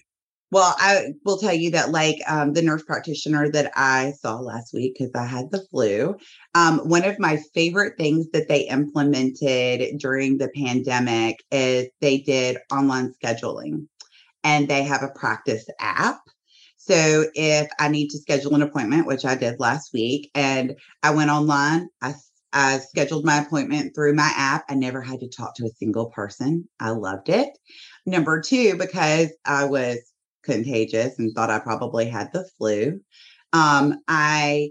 Well, 0.51 0.75
I 0.77 1.13
will 1.25 1.37
tell 1.37 1.53
you 1.53 1.71
that, 1.71 1.89
like 1.89 2.17
um, 2.27 2.53
the 2.53 2.61
nurse 2.61 2.83
practitioner 2.83 3.51
that 3.51 3.71
I 3.75 4.13
saw 4.21 4.35
last 4.35 4.73
week, 4.73 4.95
because 4.97 5.11
I 5.15 5.25
had 5.25 5.51
the 5.51 5.65
flu, 5.71 6.15
um, 6.53 6.79
one 6.87 7.03
of 7.03 7.19
my 7.19 7.39
favorite 7.53 7.97
things 7.97 8.27
that 8.31 8.47
they 8.47 8.61
implemented 8.67 9.97
during 9.97 10.37
the 10.37 10.49
pandemic 10.55 11.37
is 11.51 11.87
they 11.99 12.19
did 12.19 12.57
online 12.71 13.13
scheduling 13.21 13.87
and 14.43 14.67
they 14.67 14.83
have 14.83 15.03
a 15.03 15.19
practice 15.19 15.65
app. 15.79 16.21
So 16.77 17.25
if 17.33 17.67
I 17.79 17.87
need 17.87 18.09
to 18.09 18.19
schedule 18.19 18.53
an 18.53 18.61
appointment, 18.61 19.07
which 19.07 19.25
I 19.25 19.33
did 19.33 19.59
last 19.59 19.91
week, 19.91 20.29
and 20.35 20.75
I 21.01 21.09
went 21.09 21.31
online, 21.31 21.89
I 22.01 22.13
I 22.55 22.79
scheduled 22.79 23.25
my 23.25 23.39
appointment 23.41 23.93
through 23.93 24.15
my 24.15 24.31
app. 24.33 24.63
I 24.69 24.75
never 24.75 25.01
had 25.01 25.19
to 25.19 25.27
talk 25.27 25.55
to 25.55 25.65
a 25.65 25.75
single 25.77 26.09
person. 26.09 26.67
I 26.79 26.91
loved 26.91 27.27
it. 27.27 27.49
Number 28.05 28.39
two, 28.39 28.77
because 28.77 29.29
I 29.45 29.65
was 29.65 29.99
contagious 30.43 31.19
and 31.19 31.33
thought 31.35 31.49
I 31.49 31.59
probably 31.59 32.07
had 32.07 32.31
the 32.31 32.47
flu. 32.57 33.01
Um, 33.51 33.99
I 34.07 34.69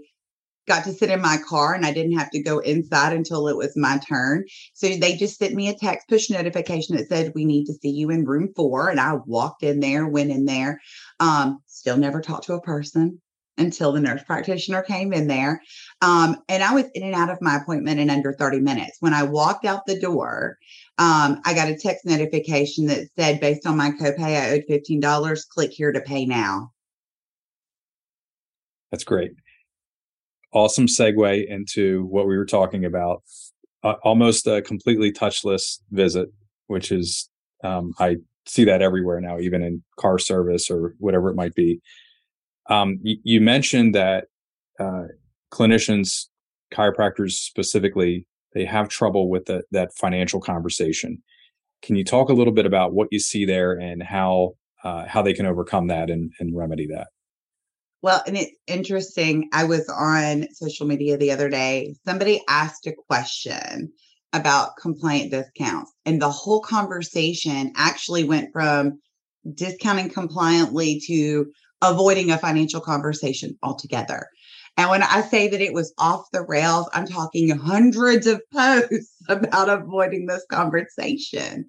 got 0.67 0.83
to 0.85 0.93
sit 0.93 1.11
in 1.11 1.21
my 1.21 1.37
car 1.47 1.75
and 1.75 1.85
I 1.85 1.93
didn't 1.93 2.17
have 2.17 2.31
to 2.31 2.41
go 2.41 2.57
inside 2.57 3.13
until 3.13 3.47
it 3.47 3.55
was 3.55 3.77
my 3.77 3.99
turn. 3.99 4.45
So 4.73 4.87
they 4.87 5.15
just 5.15 5.37
sent 5.37 5.53
me 5.53 5.67
a 5.67 5.75
text 5.75 6.09
push 6.09 6.31
notification 6.31 6.95
that 6.95 7.07
said, 7.07 7.33
We 7.35 7.45
need 7.45 7.65
to 7.65 7.73
see 7.73 7.89
you 7.89 8.09
in 8.09 8.25
room 8.25 8.49
four. 8.55 8.89
And 8.89 8.99
I 8.99 9.13
walked 9.27 9.61
in 9.61 9.79
there, 9.79 10.07
went 10.07 10.31
in 10.31 10.45
there, 10.45 10.79
um, 11.19 11.59
still 11.67 11.97
never 11.97 12.19
talked 12.19 12.45
to 12.45 12.53
a 12.53 12.61
person 12.61 13.21
until 13.57 13.91
the 13.91 13.99
nurse 13.99 14.23
practitioner 14.23 14.81
came 14.81 15.13
in 15.13 15.27
there. 15.27 15.61
Um, 16.01 16.37
and 16.49 16.61
I 16.61 16.73
was 16.73 16.85
in 16.93 17.03
and 17.03 17.15
out 17.15 17.29
of 17.29 17.41
my 17.41 17.55
appointment 17.55 17.99
in 17.99 18.09
under 18.09 18.33
30 18.33 18.59
minutes. 18.59 18.97
When 18.99 19.13
I 19.13 19.23
walked 19.23 19.65
out 19.65 19.85
the 19.85 19.99
door, 19.99 20.57
um, 20.97 21.41
I 21.45 21.53
got 21.53 21.69
a 21.69 21.77
text 21.77 22.05
notification 22.05 22.87
that 22.87 23.07
said, 23.17 23.39
based 23.39 23.65
on 23.65 23.77
my 23.77 23.91
copay, 23.91 24.19
I 24.35 24.51
owed 24.51 24.63
$15. 24.69 25.49
Click 25.49 25.71
here 25.71 25.91
to 25.91 26.01
pay 26.01 26.25
now. 26.25 26.71
That's 28.91 29.03
great. 29.03 29.31
Awesome 30.53 30.87
segue 30.87 31.47
into 31.47 32.05
what 32.05 32.27
we 32.27 32.37
were 32.37 32.45
talking 32.45 32.85
about. 32.85 33.23
Uh, 33.83 33.95
almost 34.03 34.47
a 34.47 34.61
completely 34.61 35.11
touchless 35.11 35.79
visit, 35.91 36.29
which 36.67 36.91
is, 36.91 37.29
um, 37.63 37.93
I 37.99 38.17
see 38.45 38.63
that 38.65 38.81
everywhere 38.81 39.19
now, 39.21 39.39
even 39.39 39.63
in 39.63 39.83
car 39.99 40.17
service 40.17 40.69
or 40.69 40.95
whatever 40.99 41.29
it 41.29 41.35
might 41.35 41.55
be. 41.55 41.81
Um, 42.69 42.99
y- 43.03 43.17
you 43.23 43.41
mentioned 43.41 43.95
that 43.95 44.25
uh, 44.79 45.05
clinicians, 45.55 46.27
chiropractors 46.73 47.31
specifically, 47.31 48.27
they 48.53 48.65
have 48.65 48.89
trouble 48.89 49.29
with 49.29 49.45
the, 49.45 49.63
that 49.71 49.95
financial 49.95 50.41
conversation. 50.41 51.21
Can 51.81 51.95
you 51.95 52.03
talk 52.03 52.29
a 52.29 52.33
little 52.33 52.53
bit 52.53 52.65
about 52.65 52.93
what 52.93 53.07
you 53.11 53.19
see 53.19 53.45
there 53.45 53.73
and 53.73 54.03
how 54.03 54.53
uh, 54.83 55.05
how 55.07 55.21
they 55.21 55.33
can 55.33 55.45
overcome 55.47 55.87
that 55.87 56.09
and, 56.09 56.31
and 56.39 56.55
remedy 56.55 56.87
that? 56.87 57.07
Well, 58.01 58.21
and 58.27 58.37
it's 58.37 58.51
interesting. 58.67 59.49
I 59.51 59.63
was 59.63 59.89
on 59.89 60.47
social 60.53 60.85
media 60.85 61.17
the 61.17 61.31
other 61.31 61.49
day. 61.49 61.95
Somebody 62.05 62.41
asked 62.47 62.85
a 62.85 62.93
question 63.09 63.91
about 64.31 64.77
compliant 64.79 65.31
discounts, 65.31 65.91
and 66.05 66.21
the 66.21 66.29
whole 66.29 66.61
conversation 66.61 67.71
actually 67.75 68.23
went 68.25 68.51
from 68.53 68.99
discounting 69.53 70.09
compliantly 70.09 71.01
to 71.07 71.51
avoiding 71.81 72.31
a 72.31 72.37
financial 72.37 72.81
conversation 72.81 73.57
altogether. 73.63 74.27
And 74.77 74.89
when 74.89 75.03
I 75.03 75.21
say 75.21 75.47
that 75.47 75.61
it 75.61 75.73
was 75.73 75.93
off 75.97 76.27
the 76.31 76.41
rails, 76.41 76.89
I'm 76.93 77.07
talking 77.07 77.49
hundreds 77.49 78.27
of 78.27 78.41
posts 78.53 79.15
about 79.29 79.69
avoiding 79.69 80.25
this 80.25 80.45
conversation. 80.51 81.65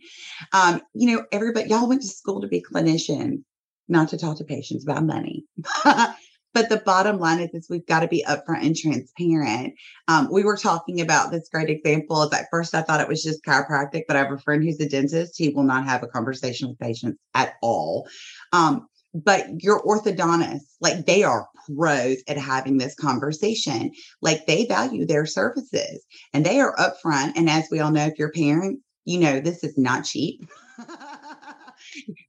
Um, 0.52 0.82
you 0.94 1.14
know, 1.14 1.24
everybody, 1.32 1.70
y'all 1.70 1.88
went 1.88 2.02
to 2.02 2.08
school 2.08 2.40
to 2.40 2.48
be 2.48 2.62
clinicians, 2.62 3.42
not 3.88 4.08
to 4.08 4.18
talk 4.18 4.38
to 4.38 4.44
patients 4.44 4.84
about 4.84 5.04
money. 5.04 5.44
but 5.84 6.68
the 6.68 6.82
bottom 6.84 7.18
line 7.18 7.38
is, 7.38 7.50
is 7.52 7.70
we've 7.70 7.86
got 7.86 8.00
to 8.00 8.08
be 8.08 8.24
upfront 8.26 8.64
and 8.64 8.74
transparent. 8.74 9.74
Um, 10.08 10.28
we 10.32 10.42
were 10.42 10.56
talking 10.56 11.00
about 11.00 11.30
this 11.30 11.48
great 11.52 11.70
example. 11.70 12.22
Is 12.22 12.32
at 12.32 12.48
first 12.50 12.74
I 12.74 12.82
thought 12.82 13.00
it 13.00 13.08
was 13.08 13.22
just 13.22 13.44
chiropractic, 13.44 14.02
but 14.08 14.16
I 14.16 14.20
have 14.20 14.32
a 14.32 14.38
friend 14.38 14.64
who's 14.64 14.80
a 14.80 14.88
dentist. 14.88 15.34
He 15.36 15.50
will 15.50 15.64
not 15.64 15.84
have 15.84 16.02
a 16.02 16.08
conversation 16.08 16.68
with 16.68 16.78
patients 16.78 17.18
at 17.34 17.54
all. 17.62 18.08
Um, 18.52 18.88
but 19.14 19.46
your 19.62 19.82
orthodontists, 19.82 20.74
like 20.80 21.06
they 21.06 21.22
are 21.22 21.46
pros 21.74 22.18
at 22.28 22.38
having 22.38 22.78
this 22.78 22.94
conversation. 22.94 23.90
Like 24.22 24.46
they 24.46 24.66
value 24.66 25.06
their 25.06 25.26
services 25.26 26.04
and 26.32 26.44
they 26.44 26.60
are 26.60 26.76
upfront. 26.76 27.32
And 27.36 27.48
as 27.48 27.68
we 27.70 27.80
all 27.80 27.90
know, 27.90 28.06
if 28.06 28.18
you're 28.18 28.28
a 28.28 28.32
parent, 28.32 28.80
you 29.04 29.20
know 29.20 29.40
this 29.40 29.62
is 29.62 29.78
not 29.78 30.04
cheap. 30.04 30.48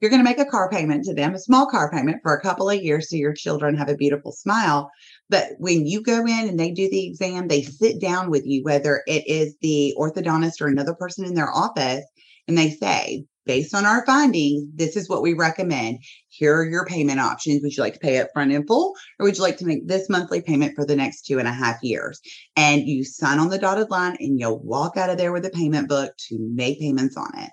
you're 0.01 0.11
going 0.11 0.23
to 0.23 0.29
make 0.29 0.39
a 0.39 0.45
car 0.45 0.69
payment 0.69 1.03
to 1.05 1.13
them, 1.13 1.33
a 1.33 1.39
small 1.39 1.65
car 1.67 1.91
payment 1.91 2.17
for 2.21 2.33
a 2.33 2.41
couple 2.41 2.69
of 2.69 2.81
years 2.81 3.09
so 3.09 3.15
your 3.15 3.33
children 3.33 3.75
have 3.75 3.89
a 3.89 3.95
beautiful 3.95 4.31
smile. 4.31 4.89
But 5.29 5.51
when 5.57 5.85
you 5.85 6.01
go 6.01 6.25
in 6.25 6.47
and 6.47 6.59
they 6.59 6.71
do 6.71 6.89
the 6.89 7.07
exam, 7.07 7.47
they 7.47 7.63
sit 7.63 7.99
down 7.99 8.29
with 8.29 8.45
you, 8.45 8.63
whether 8.63 9.03
it 9.07 9.27
is 9.27 9.55
the 9.61 9.93
orthodontist 9.97 10.61
or 10.61 10.67
another 10.67 10.93
person 10.93 11.25
in 11.25 11.33
their 11.33 11.51
office, 11.51 12.05
and 12.47 12.57
they 12.57 12.69
say, 12.69 13.25
based 13.47 13.73
on 13.73 13.85
our 13.85 14.05
findings, 14.05 14.65
this 14.75 14.95
is 14.95 15.09
what 15.09 15.21
we 15.21 15.33
recommend. 15.33 15.99
Here 16.27 16.55
are 16.55 16.69
your 16.69 16.85
payment 16.85 17.19
options. 17.19 17.63
Would 17.63 17.75
you 17.75 17.81
like 17.81 17.93
to 17.93 17.99
pay 17.99 18.19
up 18.19 18.29
front 18.33 18.51
in 18.51 18.67
full, 18.67 18.93
or 19.17 19.25
would 19.25 19.37
you 19.37 19.43
like 19.43 19.57
to 19.57 19.65
make 19.65 19.87
this 19.87 20.09
monthly 20.09 20.41
payment 20.41 20.75
for 20.75 20.85
the 20.85 20.95
next 20.95 21.23
two 21.23 21.39
and 21.39 21.47
a 21.47 21.53
half 21.53 21.77
years? 21.81 22.21
And 22.55 22.87
you 22.87 23.03
sign 23.03 23.39
on 23.39 23.49
the 23.49 23.57
dotted 23.57 23.89
line 23.89 24.17
and 24.19 24.39
you'll 24.39 24.59
walk 24.59 24.97
out 24.97 25.09
of 25.09 25.17
there 25.17 25.31
with 25.31 25.45
a 25.45 25.49
payment 25.49 25.89
book 25.89 26.13
to 26.29 26.37
make 26.39 26.79
payments 26.79 27.17
on 27.17 27.31
it. 27.35 27.51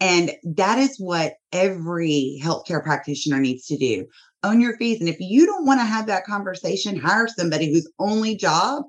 And 0.00 0.32
that 0.56 0.78
is 0.78 0.96
what 0.98 1.34
every 1.52 2.40
healthcare 2.42 2.82
practitioner 2.82 3.38
needs 3.38 3.66
to 3.66 3.76
do 3.76 4.06
own 4.42 4.60
your 4.60 4.76
fees. 4.78 5.00
And 5.00 5.08
if 5.08 5.20
you 5.20 5.46
don't 5.46 5.66
want 5.66 5.80
to 5.80 5.84
have 5.84 6.06
that 6.06 6.24
conversation, 6.24 6.98
hire 6.98 7.28
somebody 7.28 7.70
whose 7.70 7.90
only 7.98 8.36
job 8.36 8.84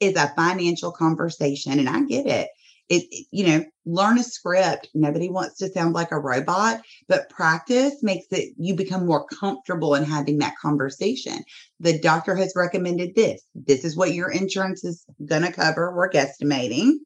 is 0.00 0.16
a 0.16 0.32
financial 0.36 0.92
conversation. 0.92 1.78
And 1.78 1.88
I 1.88 2.02
get 2.02 2.26
it 2.26 2.48
it, 2.92 3.26
you 3.30 3.46
know, 3.46 3.64
learn 3.86 4.18
a 4.18 4.22
script. 4.22 4.88
Nobody 4.94 5.30
wants 5.30 5.56
to 5.58 5.70
sound 5.70 5.94
like 5.94 6.12
a 6.12 6.18
robot, 6.18 6.82
but 7.08 7.30
practice 7.30 8.02
makes 8.02 8.26
it 8.30 8.52
you 8.58 8.74
become 8.74 9.06
more 9.06 9.26
comfortable 9.26 9.94
in 9.94 10.04
having 10.04 10.38
that 10.38 10.58
conversation. 10.60 11.38
The 11.80 11.98
doctor 11.98 12.34
has 12.36 12.52
recommended 12.54 13.14
this. 13.14 13.42
This 13.54 13.84
is 13.84 13.96
what 13.96 14.12
your 14.12 14.30
insurance 14.30 14.84
is 14.84 15.04
going 15.24 15.42
to 15.42 15.52
cover. 15.52 15.94
We're 15.96 16.10
guesstimating. 16.10 16.96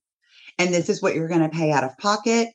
And 0.58 0.74
this 0.74 0.88
is 0.88 1.00
what 1.00 1.14
you're 1.14 1.28
going 1.28 1.48
to 1.48 1.56
pay 1.56 1.70
out 1.70 1.84
of 1.84 1.96
pocket. 1.98 2.48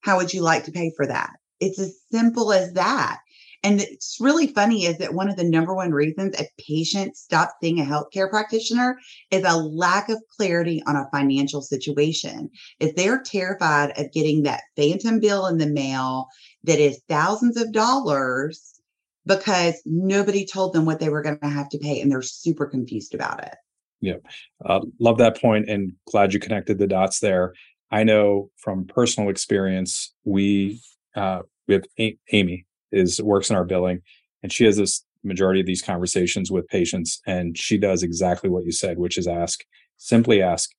How 0.00 0.16
would 0.16 0.34
you 0.34 0.42
like 0.42 0.64
to 0.64 0.72
pay 0.72 0.90
for 0.96 1.06
that? 1.06 1.30
It's 1.60 1.78
as 1.78 1.96
simple 2.10 2.52
as 2.52 2.72
that. 2.72 3.20
And 3.64 3.80
it's 3.80 4.18
really 4.20 4.48
funny 4.48 4.86
is 4.86 4.98
that 4.98 5.14
one 5.14 5.28
of 5.28 5.36
the 5.36 5.44
number 5.44 5.74
one 5.74 5.92
reasons 5.92 6.38
a 6.38 6.48
patient 6.58 7.16
stops 7.16 7.54
seeing 7.60 7.80
a 7.80 7.84
healthcare 7.84 8.28
practitioner 8.28 8.98
is 9.30 9.44
a 9.44 9.56
lack 9.56 10.08
of 10.08 10.20
clarity 10.36 10.82
on 10.86 10.96
a 10.96 11.08
financial 11.12 11.62
situation. 11.62 12.50
Is 12.80 12.92
they're 12.94 13.22
terrified 13.22 13.92
of 13.96 14.12
getting 14.12 14.42
that 14.42 14.62
phantom 14.76 15.20
bill 15.20 15.46
in 15.46 15.58
the 15.58 15.66
mail 15.66 16.26
that 16.64 16.80
is 16.80 17.00
thousands 17.08 17.56
of 17.56 17.72
dollars 17.72 18.80
because 19.26 19.80
nobody 19.86 20.44
told 20.44 20.72
them 20.72 20.84
what 20.84 20.98
they 20.98 21.08
were 21.08 21.22
going 21.22 21.38
to 21.38 21.48
have 21.48 21.68
to 21.68 21.78
pay 21.78 22.00
and 22.00 22.10
they're 22.10 22.22
super 22.22 22.66
confused 22.66 23.14
about 23.14 23.44
it. 23.44 23.54
Yeah. 24.00 24.16
Uh, 24.64 24.80
love 24.98 25.18
that 25.18 25.40
point 25.40 25.68
and 25.68 25.92
glad 26.10 26.32
you 26.32 26.40
connected 26.40 26.78
the 26.78 26.88
dots 26.88 27.20
there. 27.20 27.54
I 27.92 28.02
know 28.02 28.50
from 28.56 28.86
personal 28.86 29.30
experience, 29.30 30.12
we, 30.24 30.80
uh, 31.14 31.42
have 31.68 31.84
a- 32.00 32.18
Amy, 32.32 32.66
is 32.92 33.20
works 33.22 33.50
in 33.50 33.56
our 33.56 33.64
billing 33.64 34.00
and 34.42 34.52
she 34.52 34.64
has 34.64 34.76
this 34.76 35.04
majority 35.24 35.60
of 35.60 35.66
these 35.66 35.82
conversations 35.82 36.50
with 36.50 36.66
patients 36.68 37.20
and 37.26 37.56
she 37.56 37.78
does 37.78 38.02
exactly 38.02 38.50
what 38.50 38.64
you 38.64 38.72
said 38.72 38.98
which 38.98 39.16
is 39.16 39.26
ask 39.26 39.60
simply 39.96 40.42
ask 40.42 40.70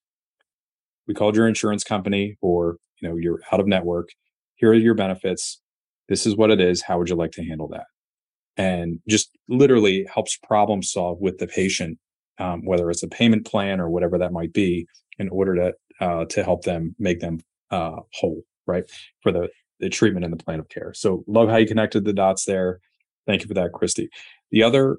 we 1.08 1.14
called 1.14 1.36
your 1.36 1.48
insurance 1.48 1.84
company 1.84 2.38
or 2.42 2.78
you 3.02 3.10
know 3.10 3.16
you're 3.16 3.40
out 3.52 3.60
of 3.60 3.68
network. 3.68 4.10
Here 4.56 4.70
are 4.70 4.76
your 4.76 4.94
benefits. 4.94 5.60
This 6.10 6.26
is 6.26 6.36
what 6.36 6.52
it 6.52 6.62
is. 6.62 6.82
How 6.82 6.98
would 6.98 7.10
you 7.10 7.16
like 7.16 7.32
to 7.34 7.44
handle 7.44 7.68
that? 7.70 7.86
And 8.56 9.00
just 9.08 9.32
literally 9.48 10.06
helps 10.14 10.38
problem 10.38 10.84
solve 10.84 11.20
with 11.20 11.38
the 11.40 11.48
patient 11.48 11.98
um, 12.40 12.66
whether 12.66 12.90
it's 12.90 13.04
a 13.04 13.08
payment 13.08 13.46
plan 13.46 13.80
or 13.80 13.90
whatever 13.90 14.18
that 14.18 14.34
might 14.34 14.54
be 14.54 14.88
in 15.20 15.30
order 15.30 15.56
to 15.56 15.74
uh, 16.02 16.26
to 16.26 16.44
help 16.44 16.64
them 16.64 16.96
make 17.00 17.20
them 17.20 17.40
uh, 17.72 17.98
whole 18.14 18.42
right? 18.66 18.90
For 19.22 19.32
the 19.32 19.50
the 19.80 19.90
treatment 19.90 20.26
and 20.26 20.34
the 20.34 20.44
plan 20.44 20.60
of 20.60 20.70
care. 20.70 20.94
So 20.94 21.24
love 21.28 21.50
how 21.50 21.58
you 21.58 21.68
connected 21.68 22.06
the 22.06 22.14
dots 22.14 22.46
there. 22.46 22.80
Thank 23.26 23.42
you 23.42 23.48
for 23.48 23.54
that, 23.54 23.72
Kristi. 23.72 24.08
The 24.52 24.64
other 24.64 24.98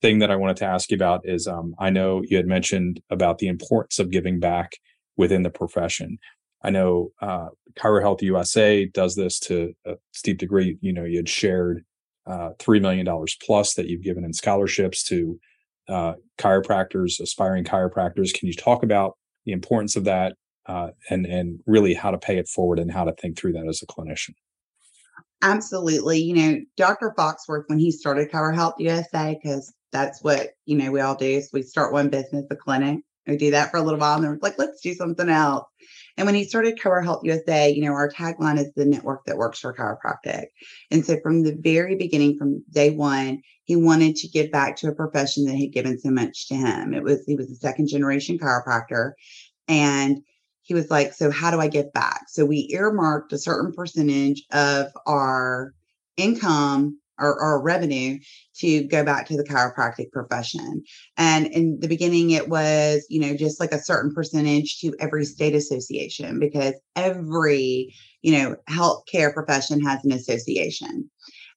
thing 0.00 0.18
that 0.18 0.30
I 0.30 0.36
wanted 0.36 0.56
to 0.58 0.64
ask 0.66 0.90
you 0.90 0.96
about 0.96 1.22
is 1.24 1.46
um, 1.46 1.74
I 1.78 1.90
know 1.90 2.22
you 2.24 2.36
had 2.36 2.46
mentioned 2.46 3.00
about 3.10 3.38
the 3.38 3.48
importance 3.48 3.98
of 3.98 4.10
giving 4.10 4.40
back 4.40 4.72
within 5.16 5.42
the 5.42 5.50
profession. 5.50 6.18
I 6.62 6.70
know 6.70 7.12
uh, 7.20 7.48
Chiro 7.78 8.00
Health 8.00 8.22
USA 8.22 8.86
does 8.86 9.14
this 9.14 9.38
to 9.40 9.72
a 9.86 9.94
steep 10.12 10.38
degree. 10.38 10.78
You 10.80 10.92
know, 10.92 11.04
you 11.04 11.18
had 11.18 11.28
shared 11.28 11.84
uh, 12.26 12.50
$3 12.58 12.80
million 12.80 13.06
plus 13.44 13.74
that 13.74 13.88
you've 13.88 14.02
given 14.02 14.24
in 14.24 14.32
scholarships 14.32 15.02
to 15.04 15.38
uh, 15.88 16.14
chiropractors, 16.38 17.20
aspiring 17.20 17.64
chiropractors. 17.64 18.32
Can 18.32 18.48
you 18.48 18.54
talk 18.54 18.82
about 18.82 19.16
the 19.44 19.52
importance 19.52 19.96
of 19.96 20.04
that 20.04 20.36
uh, 20.66 20.88
and 21.10 21.26
and 21.26 21.60
really 21.66 21.94
how 21.94 22.10
to 22.10 22.18
pay 22.18 22.38
it 22.38 22.48
forward 22.48 22.78
and 22.78 22.90
how 22.90 23.04
to 23.04 23.12
think 23.12 23.38
through 23.38 23.52
that 23.52 23.66
as 23.68 23.82
a 23.82 23.86
clinician. 23.86 24.34
Absolutely. 25.42 26.18
You 26.18 26.34
know, 26.34 26.60
Dr. 26.76 27.12
Foxworth, 27.18 27.64
when 27.66 27.80
he 27.80 27.90
started 27.90 28.30
Chiro 28.30 28.54
Health 28.54 28.74
USA, 28.78 29.36
because 29.42 29.74
that's 29.90 30.22
what, 30.22 30.50
you 30.66 30.76
know, 30.76 30.92
we 30.92 31.00
all 31.00 31.16
do 31.16 31.26
is 31.26 31.50
we 31.52 31.62
start 31.62 31.92
one 31.92 32.08
business, 32.08 32.46
a 32.50 32.56
clinic. 32.56 33.00
We 33.26 33.36
do 33.36 33.50
that 33.50 33.70
for 33.70 33.76
a 33.76 33.82
little 33.82 33.98
while 33.98 34.16
and 34.16 34.24
then 34.24 34.30
we're 34.32 34.38
like, 34.40 34.58
let's 34.58 34.80
do 34.80 34.94
something 34.94 35.28
else. 35.28 35.64
And 36.16 36.26
when 36.26 36.34
he 36.34 36.44
started 36.44 36.78
Chiro 36.78 37.02
Health 37.02 37.22
USA, 37.24 37.70
you 37.70 37.82
know, 37.82 37.92
our 37.92 38.10
tagline 38.10 38.58
is 38.58 38.72
the 38.74 38.84
network 38.84 39.24
that 39.26 39.36
works 39.36 39.60
for 39.60 39.74
chiropractic. 39.74 40.46
And 40.90 41.04
so 41.04 41.18
from 41.22 41.42
the 41.42 41.56
very 41.58 41.96
beginning, 41.96 42.36
from 42.36 42.64
day 42.70 42.90
one, 42.90 43.40
he 43.64 43.76
wanted 43.76 44.16
to 44.16 44.28
give 44.28 44.50
back 44.50 44.76
to 44.76 44.88
a 44.88 44.94
profession 44.94 45.44
that 45.46 45.56
had 45.56 45.72
given 45.72 45.98
so 45.98 46.10
much 46.10 46.48
to 46.48 46.54
him. 46.54 46.94
It 46.94 47.02
was, 47.02 47.24
he 47.26 47.34
was 47.34 47.50
a 47.50 47.56
second 47.56 47.88
generation 47.88 48.38
chiropractor. 48.38 49.12
And 49.68 50.18
he 50.62 50.74
was 50.74 50.90
like, 50.90 51.12
So, 51.12 51.30
how 51.30 51.50
do 51.50 51.60
I 51.60 51.68
get 51.68 51.92
back? 51.92 52.24
So, 52.28 52.44
we 52.44 52.68
earmarked 52.72 53.32
a 53.32 53.38
certain 53.38 53.72
percentage 53.72 54.44
of 54.52 54.88
our 55.06 55.74
income, 56.16 56.98
or, 57.18 57.40
our 57.40 57.62
revenue 57.62 58.18
to 58.56 58.84
go 58.84 59.04
back 59.04 59.26
to 59.28 59.36
the 59.36 59.44
chiropractic 59.44 60.10
profession. 60.12 60.82
And 61.16 61.46
in 61.48 61.78
the 61.80 61.88
beginning, 61.88 62.30
it 62.30 62.48
was, 62.48 63.06
you 63.08 63.20
know, 63.20 63.36
just 63.36 63.60
like 63.60 63.72
a 63.72 63.82
certain 63.82 64.12
percentage 64.12 64.78
to 64.80 64.94
every 65.00 65.24
state 65.24 65.54
association 65.54 66.38
because 66.38 66.74
every, 66.96 67.94
you 68.22 68.32
know, 68.32 68.56
healthcare 68.68 69.32
profession 69.32 69.80
has 69.84 70.04
an 70.04 70.12
association. 70.12 71.10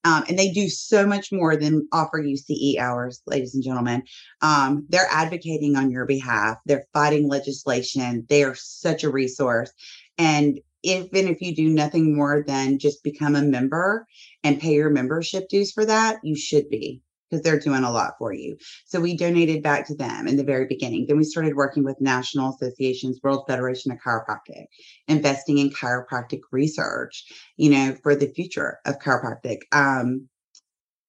Um, 0.05 0.23
and 0.29 0.39
they 0.39 0.51
do 0.51 0.69
so 0.69 1.05
much 1.05 1.31
more 1.31 1.57
than 1.57 1.87
offer 1.91 2.19
you 2.19 2.37
CE 2.37 2.77
hours, 2.79 3.21
ladies 3.25 3.55
and 3.55 3.63
gentlemen. 3.63 4.03
Um, 4.41 4.85
they're 4.89 5.09
advocating 5.11 5.75
on 5.75 5.91
your 5.91 6.05
behalf. 6.05 6.57
They're 6.67 6.85
fighting 6.93 7.27
legislation. 7.27 8.25
They 8.29 8.43
are 8.43 8.55
such 8.55 9.03
a 9.03 9.11
resource. 9.11 9.71
And 10.17 10.59
even 10.83 11.27
if 11.27 11.41
you 11.41 11.55
do 11.55 11.67
nothing 11.67 12.15
more 12.15 12.43
than 12.47 12.77
just 12.77 13.03
become 13.03 13.35
a 13.35 13.41
member 13.41 14.05
and 14.43 14.61
pay 14.61 14.75
your 14.75 14.91
membership 14.91 15.49
dues 15.49 15.71
for 15.71 15.85
that, 15.85 16.19
you 16.23 16.35
should 16.35 16.69
be 16.69 17.01
because 17.29 17.43
they're 17.43 17.59
doing 17.59 17.83
a 17.83 17.91
lot 17.91 18.13
for 18.17 18.33
you. 18.33 18.57
So 18.85 18.99
we 18.99 19.17
donated 19.17 19.63
back 19.63 19.87
to 19.87 19.95
them 19.95 20.27
in 20.27 20.37
the 20.37 20.43
very 20.43 20.65
beginning. 20.67 21.05
Then 21.07 21.17
we 21.17 21.23
started 21.23 21.55
working 21.55 21.83
with 21.83 21.99
National 21.99 22.53
Associations, 22.53 23.19
World 23.23 23.45
Federation 23.47 23.91
of 23.91 23.97
Chiropractic, 23.99 24.65
investing 25.07 25.57
in 25.57 25.69
chiropractic 25.69 26.41
research, 26.51 27.25
you 27.57 27.69
know, 27.69 27.95
for 28.03 28.15
the 28.15 28.31
future 28.33 28.79
of 28.85 28.99
chiropractic. 28.99 29.61
Um, 29.71 30.29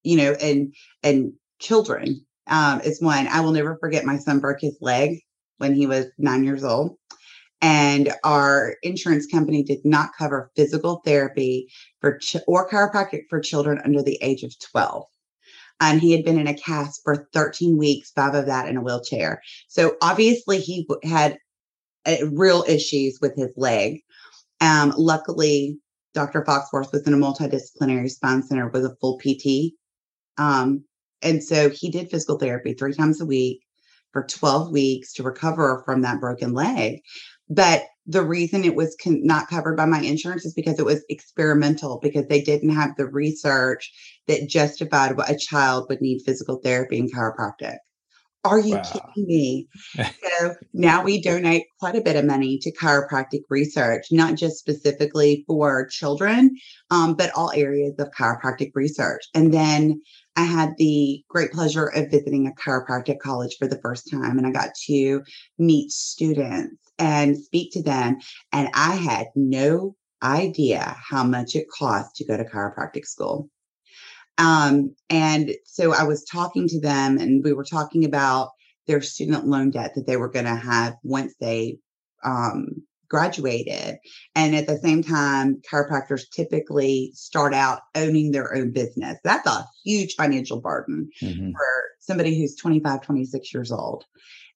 you 0.02 0.16
know, 0.16 0.32
and 0.40 0.74
and 1.02 1.32
children 1.58 2.24
um, 2.46 2.80
is 2.80 3.02
one. 3.02 3.26
I 3.26 3.40
will 3.40 3.52
never 3.52 3.76
forget 3.78 4.04
my 4.04 4.18
son 4.18 4.38
broke 4.38 4.60
his 4.60 4.78
leg 4.80 5.18
when 5.58 5.74
he 5.74 5.86
was 5.86 6.06
nine 6.18 6.44
years 6.44 6.64
old. 6.64 6.96
And 7.62 8.12
our 8.22 8.76
insurance 8.82 9.26
company 9.26 9.62
did 9.62 9.78
not 9.84 10.10
cover 10.16 10.50
physical 10.54 11.00
therapy 11.04 11.68
for 12.00 12.18
ch- 12.18 12.36
or 12.46 12.68
chiropractic 12.68 13.22
for 13.30 13.40
children 13.40 13.80
under 13.82 14.02
the 14.02 14.18
age 14.20 14.42
of 14.42 14.54
12 14.58 15.06
and 15.80 16.00
he 16.00 16.12
had 16.12 16.24
been 16.24 16.38
in 16.38 16.46
a 16.46 16.54
cast 16.54 17.02
for 17.04 17.28
13 17.32 17.76
weeks, 17.76 18.10
five 18.10 18.34
of 18.34 18.46
that 18.46 18.68
in 18.68 18.76
a 18.76 18.82
wheelchair. 18.82 19.42
So 19.68 19.96
obviously 20.00 20.58
he 20.58 20.86
had 21.02 21.38
uh, 22.06 22.16
real 22.32 22.64
issues 22.66 23.18
with 23.20 23.36
his 23.36 23.52
leg. 23.56 24.00
Um, 24.60 24.94
luckily, 24.96 25.78
Dr. 26.14 26.42
Foxworth 26.44 26.92
was 26.92 27.06
in 27.06 27.12
a 27.12 27.18
multidisciplinary 27.18 28.10
spine 28.10 28.42
center 28.42 28.68
with 28.68 28.86
a 28.86 28.96
full 29.00 29.18
PT. 29.18 29.74
Um, 30.38 30.84
and 31.22 31.42
so 31.42 31.68
he 31.68 31.90
did 31.90 32.10
physical 32.10 32.38
therapy 32.38 32.72
three 32.72 32.94
times 32.94 33.20
a 33.20 33.26
week 33.26 33.60
for 34.12 34.24
12 34.24 34.70
weeks 34.70 35.12
to 35.14 35.22
recover 35.22 35.82
from 35.84 36.02
that 36.02 36.20
broken 36.20 36.54
leg. 36.54 37.00
But 37.48 37.84
the 38.06 38.22
reason 38.22 38.64
it 38.64 38.74
was 38.74 38.96
con- 39.02 39.24
not 39.24 39.48
covered 39.48 39.76
by 39.76 39.86
my 39.86 40.00
insurance 40.00 40.44
is 40.44 40.54
because 40.54 40.78
it 40.78 40.84
was 40.84 41.04
experimental 41.08 41.98
because 42.00 42.26
they 42.26 42.40
didn't 42.40 42.70
have 42.70 42.96
the 42.96 43.06
research 43.06 43.92
that 44.28 44.48
justified 44.48 45.16
what 45.16 45.30
a 45.30 45.36
child 45.36 45.86
would 45.88 46.00
need 46.00 46.22
physical 46.24 46.60
therapy 46.62 46.98
and 46.98 47.12
chiropractic 47.12 47.76
are 48.46 48.60
you 48.60 48.76
wow. 48.76 48.82
kidding 48.82 49.26
me? 49.26 49.68
so 49.96 50.54
now 50.72 51.02
we 51.02 51.20
donate 51.20 51.66
quite 51.80 51.96
a 51.96 52.00
bit 52.00 52.16
of 52.16 52.24
money 52.24 52.58
to 52.62 52.72
chiropractic 52.72 53.40
research, 53.50 54.06
not 54.10 54.36
just 54.36 54.58
specifically 54.58 55.44
for 55.46 55.86
children, 55.88 56.54
um, 56.90 57.14
but 57.14 57.32
all 57.34 57.50
areas 57.54 57.94
of 57.98 58.10
chiropractic 58.18 58.70
research. 58.74 59.22
And 59.34 59.52
then 59.52 60.00
I 60.36 60.44
had 60.44 60.74
the 60.78 61.24
great 61.28 61.50
pleasure 61.50 61.86
of 61.86 62.10
visiting 62.10 62.46
a 62.46 62.52
chiropractic 62.52 63.18
college 63.18 63.56
for 63.58 63.66
the 63.66 63.80
first 63.80 64.08
time, 64.10 64.38
and 64.38 64.46
I 64.46 64.52
got 64.52 64.70
to 64.86 65.22
meet 65.58 65.90
students 65.90 66.85
and 66.98 67.36
speak 67.36 67.72
to 67.72 67.82
them. 67.82 68.18
And 68.52 68.68
I 68.74 68.94
had 68.94 69.28
no 69.34 69.96
idea 70.22 70.96
how 70.98 71.24
much 71.24 71.54
it 71.54 71.66
cost 71.68 72.16
to 72.16 72.24
go 72.24 72.36
to 72.36 72.44
chiropractic 72.44 73.06
school. 73.06 73.50
Um, 74.38 74.94
and 75.08 75.54
so 75.64 75.94
I 75.94 76.02
was 76.04 76.24
talking 76.24 76.68
to 76.68 76.80
them, 76.80 77.18
and 77.18 77.42
we 77.42 77.52
were 77.52 77.64
talking 77.64 78.04
about 78.04 78.50
their 78.86 79.00
student 79.00 79.46
loan 79.46 79.70
debt 79.70 79.94
that 79.94 80.06
they 80.06 80.16
were 80.16 80.28
going 80.28 80.44
to 80.44 80.54
have 80.54 80.94
once 81.02 81.34
they 81.40 81.78
um, 82.24 82.82
graduated. 83.08 83.98
And 84.34 84.54
at 84.54 84.66
the 84.66 84.78
same 84.78 85.02
time, 85.02 85.60
chiropractors 85.70 86.22
typically 86.30 87.12
start 87.14 87.54
out 87.54 87.80
owning 87.94 88.30
their 88.30 88.54
own 88.54 88.72
business. 88.72 89.18
That's 89.24 89.46
a 89.46 89.66
huge 89.84 90.14
financial 90.16 90.60
burden 90.60 91.08
mm-hmm. 91.22 91.52
for 91.52 91.66
somebody 92.00 92.38
who's 92.38 92.56
25, 92.56 93.02
26 93.02 93.54
years 93.54 93.72
old. 93.72 94.04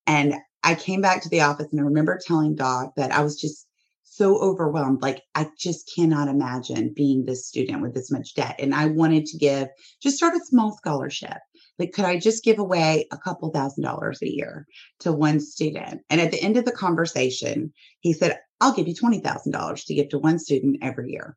And 0.06 0.34
I 0.62 0.74
came 0.74 1.00
back 1.00 1.22
to 1.22 1.28
the 1.28 1.40
office 1.40 1.68
and 1.70 1.80
I 1.80 1.84
remember 1.84 2.18
telling 2.24 2.54
Doc 2.54 2.92
that 2.96 3.12
I 3.12 3.22
was 3.22 3.40
just 3.40 3.66
so 4.02 4.38
overwhelmed. 4.38 5.00
Like, 5.00 5.22
I 5.34 5.48
just 5.58 5.90
cannot 5.94 6.28
imagine 6.28 6.92
being 6.94 7.24
this 7.24 7.46
student 7.46 7.80
with 7.80 7.94
this 7.94 8.10
much 8.10 8.34
debt. 8.34 8.56
And 8.58 8.74
I 8.74 8.86
wanted 8.86 9.24
to 9.26 9.38
give 9.38 9.68
just 10.02 10.16
start 10.16 10.34
a 10.34 10.44
small 10.44 10.76
scholarship. 10.76 11.38
Like, 11.78 11.92
could 11.92 12.04
I 12.04 12.18
just 12.18 12.44
give 12.44 12.58
away 12.58 13.06
a 13.10 13.16
couple 13.16 13.50
thousand 13.50 13.84
dollars 13.84 14.20
a 14.22 14.28
year 14.28 14.66
to 15.00 15.12
one 15.12 15.40
student? 15.40 16.02
And 16.10 16.20
at 16.20 16.32
the 16.32 16.42
end 16.42 16.58
of 16.58 16.66
the 16.66 16.72
conversation, 16.72 17.72
he 18.00 18.12
said, 18.12 18.38
I'll 18.60 18.74
give 18.74 18.88
you 18.88 18.94
$20,000 18.94 19.86
to 19.86 19.94
give 19.94 20.10
to 20.10 20.18
one 20.18 20.38
student 20.38 20.78
every 20.82 21.12
year. 21.12 21.36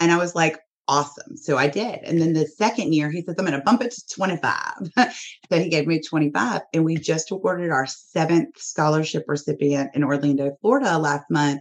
And 0.00 0.10
I 0.10 0.16
was 0.16 0.34
like, 0.34 0.58
awesome. 0.90 1.36
So 1.36 1.56
I 1.56 1.68
did. 1.68 2.00
And 2.02 2.20
then 2.20 2.32
the 2.32 2.46
second 2.46 2.92
year, 2.92 3.10
he 3.10 3.22
says, 3.22 3.36
I'm 3.38 3.46
going 3.46 3.56
to 3.56 3.64
bump 3.64 3.80
it 3.80 3.92
to 3.92 4.06
25. 4.12 4.90
so 5.48 5.58
he 5.58 5.68
gave 5.68 5.86
me 5.86 6.02
25. 6.02 6.62
And 6.74 6.84
we 6.84 6.96
just 6.96 7.30
awarded 7.30 7.70
our 7.70 7.86
seventh 7.86 8.60
scholarship 8.60 9.24
recipient 9.28 9.92
in 9.94 10.02
Orlando, 10.02 10.56
Florida 10.60 10.98
last 10.98 11.24
month. 11.30 11.60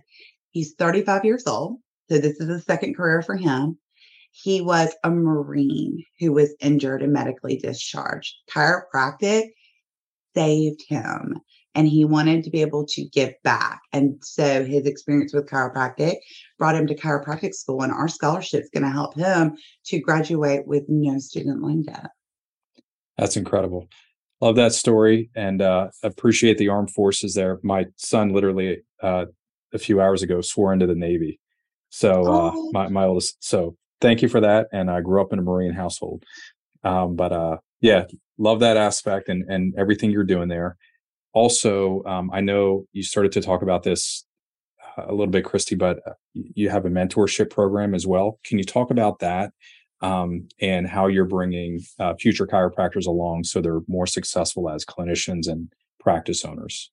He's 0.49 0.73
35 0.73 1.25
years 1.25 1.45
old. 1.45 1.77
So 2.09 2.17
this 2.17 2.39
is 2.39 2.49
a 2.49 2.59
second 2.59 2.97
career 2.97 3.21
for 3.21 3.35
him. 3.35 3.77
He 4.31 4.61
was 4.61 4.95
a 5.03 5.11
Marine 5.11 6.03
who 6.19 6.33
was 6.33 6.55
injured 6.59 7.03
and 7.03 7.13
medically 7.13 7.57
discharged. 7.57 8.33
Chiropractic 8.51 9.49
saved 10.33 10.83
him 10.87 11.39
and 11.75 11.87
he 11.87 12.05
wanted 12.05 12.43
to 12.43 12.49
be 12.49 12.61
able 12.61 12.85
to 12.85 13.05
give 13.05 13.33
back. 13.43 13.81
And 13.93 14.15
so 14.21 14.65
his 14.65 14.85
experience 14.85 15.33
with 15.33 15.47
chiropractic 15.47 16.15
brought 16.57 16.75
him 16.75 16.87
to 16.87 16.95
chiropractic 16.95 17.53
school, 17.53 17.83
and 17.83 17.91
our 17.91 18.07
scholarship 18.07 18.63
is 18.63 18.69
going 18.73 18.83
to 18.83 18.89
help 18.89 19.15
him 19.15 19.57
to 19.85 19.99
graduate 19.99 20.67
with 20.67 20.83
no 20.87 21.19
student 21.19 21.61
loan 21.61 21.83
debt. 21.83 22.07
That's 23.17 23.37
incredible. 23.37 23.87
Love 24.41 24.55
that 24.55 24.73
story 24.73 25.29
and 25.35 25.61
uh, 25.61 25.89
appreciate 26.01 26.57
the 26.57 26.69
armed 26.69 26.91
forces 26.91 27.33
there. 27.33 27.59
My 27.61 27.85
son 27.97 28.29
literally 28.29 28.83
uh, 29.03 29.25
a 29.73 29.77
few 29.77 29.99
hours 29.99 30.23
ago 30.23 30.41
swore 30.41 30.71
into 30.71 30.87
the 30.87 30.95
Navy. 30.95 31.39
So 31.89 32.11
uh, 32.23 32.51
oh. 32.53 32.71
my 32.71 32.87
my 32.87 33.03
oldest. 33.03 33.43
So 33.43 33.75
thank 33.99 34.21
you 34.21 34.29
for 34.29 34.39
that. 34.39 34.67
And 34.71 34.89
I 34.89 35.01
grew 35.01 35.21
up 35.21 35.33
in 35.33 35.39
a 35.39 35.41
Marine 35.41 35.73
household. 35.73 36.23
Um, 36.83 37.17
but 37.17 37.33
uh, 37.33 37.57
yeah, 37.81 38.05
love 38.37 38.61
that 38.61 38.77
aspect 38.77 39.27
and 39.27 39.43
and 39.51 39.73
everything 39.77 40.11
you're 40.11 40.23
doing 40.23 40.47
there 40.47 40.77
also, 41.33 42.03
um, 42.05 42.29
I 42.33 42.41
know 42.41 42.85
you 42.91 43.03
started 43.03 43.31
to 43.33 43.41
talk 43.41 43.61
about 43.61 43.83
this 43.83 44.25
uh, 44.97 45.05
a 45.07 45.11
little 45.11 45.27
bit, 45.27 45.45
Kristi, 45.45 45.77
but 45.77 45.99
uh, 46.07 46.13
you 46.33 46.69
have 46.69 46.85
a 46.85 46.89
mentorship 46.89 47.49
program 47.49 47.93
as 47.93 48.07
well. 48.07 48.39
Can 48.43 48.57
you 48.57 48.63
talk 48.63 48.91
about 48.91 49.19
that 49.19 49.51
um, 50.01 50.47
and 50.59 50.87
how 50.87 51.07
you're 51.07 51.25
bringing 51.25 51.81
uh, 51.99 52.13
future 52.19 52.47
chiropractors 52.47 53.05
along 53.05 53.43
so 53.43 53.61
they're 53.61 53.81
more 53.87 54.07
successful 54.07 54.69
as 54.69 54.85
clinicians 54.85 55.47
and 55.47 55.71
practice 55.99 56.43
owners? 56.45 56.91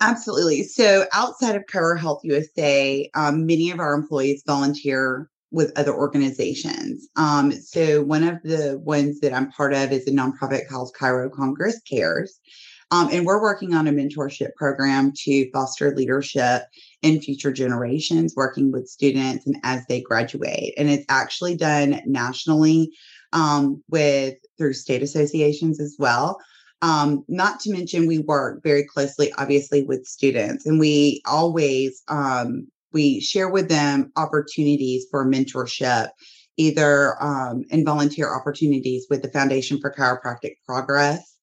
Absolutely. 0.00 0.62
So, 0.62 1.06
outside 1.14 1.56
of 1.56 1.64
Chiro 1.66 1.98
Health 1.98 2.20
USA, 2.22 3.08
um, 3.14 3.46
many 3.46 3.70
of 3.70 3.80
our 3.80 3.94
employees 3.94 4.42
volunteer 4.46 5.30
with 5.52 5.72
other 5.78 5.94
organizations. 5.94 7.08
Um, 7.16 7.50
so, 7.52 8.02
one 8.02 8.22
of 8.22 8.42
the 8.42 8.78
ones 8.84 9.20
that 9.20 9.32
I'm 9.32 9.50
part 9.50 9.72
of 9.72 9.92
is 9.92 10.06
a 10.06 10.10
nonprofit 10.10 10.68
called 10.68 10.92
Chiro 11.00 11.32
Congress 11.32 11.80
Cares. 11.88 12.38
Um, 12.92 13.08
and 13.10 13.26
we're 13.26 13.42
working 13.42 13.74
on 13.74 13.88
a 13.88 13.92
mentorship 13.92 14.54
program 14.54 15.12
to 15.24 15.50
foster 15.50 15.94
leadership 15.94 16.62
in 17.02 17.20
future 17.20 17.52
generations, 17.52 18.34
working 18.36 18.70
with 18.70 18.88
students 18.88 19.46
and 19.46 19.56
as 19.64 19.84
they 19.88 20.00
graduate. 20.00 20.72
And 20.76 20.88
it's 20.88 21.04
actually 21.08 21.56
done 21.56 22.00
nationally 22.06 22.92
um, 23.32 23.82
with 23.88 24.36
through 24.56 24.74
state 24.74 25.02
associations 25.02 25.80
as 25.80 25.96
well. 25.98 26.38
Um, 26.82 27.24
not 27.26 27.58
to 27.60 27.72
mention, 27.72 28.06
we 28.06 28.18
work 28.18 28.62
very 28.62 28.84
closely, 28.84 29.32
obviously, 29.38 29.82
with 29.82 30.06
students, 30.06 30.66
and 30.66 30.78
we 30.78 31.22
always 31.26 32.02
um, 32.08 32.68
we 32.92 33.20
share 33.20 33.48
with 33.48 33.68
them 33.68 34.12
opportunities 34.16 35.06
for 35.10 35.26
mentorship 35.26 36.10
either 36.58 37.22
um, 37.22 37.64
in 37.70 37.84
volunteer 37.84 38.34
opportunities 38.34 39.06
with 39.10 39.22
the 39.22 39.30
Foundation 39.30 39.80
for 39.80 39.92
Chiropractic 39.92 40.54
Progress 40.66 41.35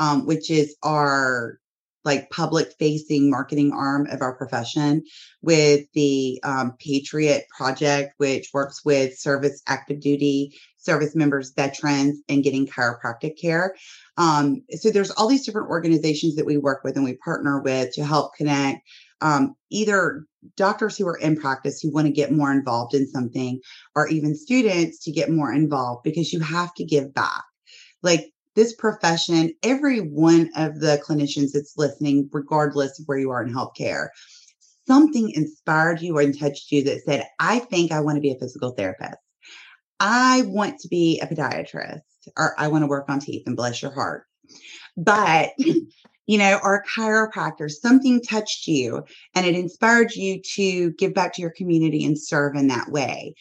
um, 0.00 0.26
which 0.26 0.50
is 0.50 0.74
our 0.82 1.60
like 2.04 2.30
public 2.30 2.72
facing 2.78 3.30
marketing 3.30 3.72
arm 3.72 4.06
of 4.10 4.22
our 4.22 4.34
profession 4.34 5.04
with 5.42 5.86
the 5.92 6.40
um, 6.42 6.74
Patriot 6.80 7.44
Project, 7.56 8.14
which 8.16 8.48
works 8.54 8.84
with 8.84 9.16
service 9.18 9.62
active 9.68 10.00
duty 10.00 10.52
service 10.78 11.14
members, 11.14 11.52
veterans, 11.52 12.22
and 12.30 12.42
getting 12.42 12.66
chiropractic 12.66 13.38
care. 13.38 13.76
Um, 14.16 14.62
so 14.70 14.90
there's 14.90 15.10
all 15.10 15.28
these 15.28 15.44
different 15.44 15.68
organizations 15.68 16.36
that 16.36 16.46
we 16.46 16.56
work 16.56 16.82
with 16.82 16.96
and 16.96 17.04
we 17.04 17.16
partner 17.16 17.60
with 17.60 17.92
to 17.94 18.04
help 18.04 18.34
connect 18.34 18.80
um, 19.20 19.54
either 19.70 20.24
doctors 20.56 20.96
who 20.96 21.06
are 21.06 21.18
in 21.18 21.36
practice 21.36 21.80
who 21.80 21.92
want 21.92 22.06
to 22.06 22.12
get 22.12 22.32
more 22.32 22.50
involved 22.50 22.94
in 22.94 23.06
something, 23.06 23.60
or 23.94 24.08
even 24.08 24.34
students 24.34 24.98
to 25.04 25.12
get 25.12 25.30
more 25.30 25.52
involved 25.52 26.02
because 26.02 26.32
you 26.32 26.40
have 26.40 26.72
to 26.74 26.84
give 26.84 27.12
back. 27.12 27.44
Like 28.02 28.32
this 28.56 28.74
profession, 28.74 29.52
every 29.62 29.98
one 29.98 30.50
of 30.56 30.80
the 30.80 31.02
clinicians 31.06 31.52
that's 31.52 31.74
listening, 31.76 32.28
regardless 32.32 32.98
of 32.98 33.06
where 33.06 33.18
you 33.18 33.30
are 33.30 33.42
in 33.42 33.52
healthcare, 33.52 34.08
something 34.86 35.30
inspired 35.30 36.00
you 36.00 36.18
and 36.18 36.38
touched 36.38 36.72
you 36.72 36.82
that 36.84 37.02
said, 37.04 37.24
I 37.38 37.60
think 37.60 37.92
I 37.92 38.00
want 38.00 38.16
to 38.16 38.20
be 38.20 38.32
a 38.32 38.38
physical 38.38 38.72
therapist. 38.72 39.18
I 40.00 40.42
want 40.46 40.80
to 40.80 40.88
be 40.88 41.20
a 41.20 41.26
podiatrist 41.26 42.00
or 42.36 42.54
I 42.58 42.68
want 42.68 42.82
to 42.82 42.88
work 42.88 43.08
on 43.08 43.20
teeth 43.20 43.44
and 43.46 43.56
bless 43.56 43.82
your 43.82 43.92
heart. 43.92 44.24
But, 44.96 45.50
you 46.26 46.38
know, 46.38 46.58
or 46.62 46.76
a 46.76 46.86
chiropractor, 46.86 47.70
something 47.70 48.20
touched 48.22 48.66
you 48.66 49.04
and 49.34 49.46
it 49.46 49.54
inspired 49.54 50.12
you 50.12 50.40
to 50.54 50.92
give 50.92 51.14
back 51.14 51.34
to 51.34 51.42
your 51.42 51.52
community 51.52 52.04
and 52.04 52.20
serve 52.20 52.56
in 52.56 52.68
that 52.68 52.90
way. 52.90 53.34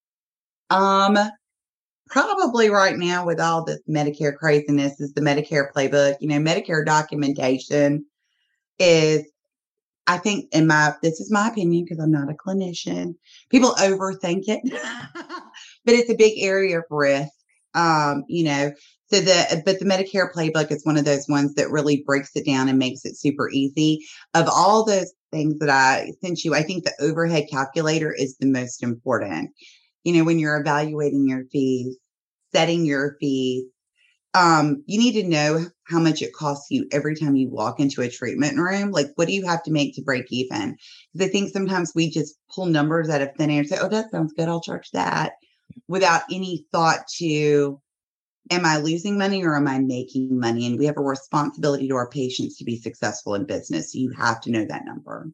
Um, 0.68 1.18
probably 2.08 2.68
right 2.68 2.96
now 2.96 3.24
with 3.24 3.40
all 3.40 3.64
the 3.64 3.80
Medicare 3.88 4.36
craziness 4.36 5.00
is 5.00 5.12
the 5.14 5.20
Medicare 5.20 5.72
playbook. 5.74 6.16
You 6.20 6.28
know, 6.28 6.38
Medicare 6.38 6.84
documentation 6.84 8.04
is 8.78 9.24
I 10.10 10.18
think 10.18 10.46
in 10.50 10.66
my 10.66 10.92
this 11.02 11.20
is 11.20 11.30
my 11.30 11.48
opinion 11.48 11.84
because 11.84 12.02
I'm 12.02 12.10
not 12.10 12.30
a 12.30 12.34
clinician. 12.34 13.14
People 13.48 13.74
overthink 13.74 14.42
it. 14.48 14.60
but 15.84 15.94
it's 15.94 16.10
a 16.10 16.16
big 16.16 16.32
area 16.38 16.78
of 16.78 16.84
risk. 16.90 17.30
Um, 17.74 18.24
you 18.26 18.44
know, 18.44 18.72
so 19.06 19.20
the 19.20 19.62
but 19.64 19.78
the 19.78 19.84
Medicare 19.84 20.32
playbook 20.32 20.72
is 20.72 20.84
one 20.84 20.96
of 20.96 21.04
those 21.04 21.26
ones 21.28 21.54
that 21.54 21.70
really 21.70 22.02
breaks 22.04 22.30
it 22.34 22.44
down 22.44 22.68
and 22.68 22.76
makes 22.76 23.04
it 23.04 23.16
super 23.16 23.48
easy. 23.50 24.04
Of 24.34 24.48
all 24.48 24.84
those 24.84 25.12
things 25.30 25.60
that 25.60 25.70
I 25.70 26.10
sent 26.24 26.42
you, 26.42 26.56
I 26.56 26.64
think 26.64 26.82
the 26.82 26.92
overhead 27.00 27.46
calculator 27.48 28.12
is 28.12 28.36
the 28.38 28.46
most 28.46 28.82
important. 28.82 29.50
You 30.02 30.14
know, 30.14 30.24
when 30.24 30.40
you're 30.40 30.60
evaluating 30.60 31.28
your 31.28 31.44
fees, 31.52 31.96
setting 32.52 32.84
your 32.84 33.16
fees, 33.20 33.64
um, 34.34 34.82
you 34.86 34.98
need 34.98 35.20
to 35.20 35.28
know 35.28 35.66
how 35.84 35.98
much 35.98 36.22
it 36.22 36.32
costs 36.32 36.70
you 36.70 36.86
every 36.92 37.16
time 37.16 37.34
you 37.34 37.48
walk 37.48 37.80
into 37.80 38.02
a 38.02 38.08
treatment 38.08 38.58
room. 38.58 38.92
Like, 38.92 39.08
what 39.16 39.26
do 39.26 39.34
you 39.34 39.44
have 39.46 39.62
to 39.64 39.72
make 39.72 39.94
to 39.96 40.02
break 40.02 40.26
even? 40.30 40.76
Because 41.12 41.28
I 41.28 41.30
think 41.30 41.50
sometimes 41.50 41.92
we 41.94 42.10
just 42.10 42.36
pull 42.54 42.66
numbers 42.66 43.10
out 43.10 43.22
of 43.22 43.34
thin 43.36 43.50
air 43.50 43.60
and 43.60 43.68
say, 43.68 43.78
oh, 43.80 43.88
that 43.88 44.10
sounds 44.10 44.32
good. 44.32 44.48
I'll 44.48 44.60
charge 44.60 44.90
that 44.92 45.32
without 45.88 46.22
any 46.30 46.64
thought 46.70 47.00
to, 47.18 47.80
am 48.50 48.64
I 48.64 48.78
losing 48.78 49.18
money 49.18 49.44
or 49.44 49.56
am 49.56 49.66
I 49.66 49.78
making 49.80 50.38
money? 50.38 50.66
And 50.66 50.78
we 50.78 50.86
have 50.86 50.96
a 50.96 51.02
responsibility 51.02 51.88
to 51.88 51.96
our 51.96 52.08
patients 52.08 52.56
to 52.58 52.64
be 52.64 52.76
successful 52.76 53.34
in 53.34 53.46
business. 53.46 53.92
So 53.92 53.98
you 53.98 54.12
have 54.16 54.40
to 54.42 54.50
know 54.50 54.64
that 54.64 54.84
number. 54.84 55.30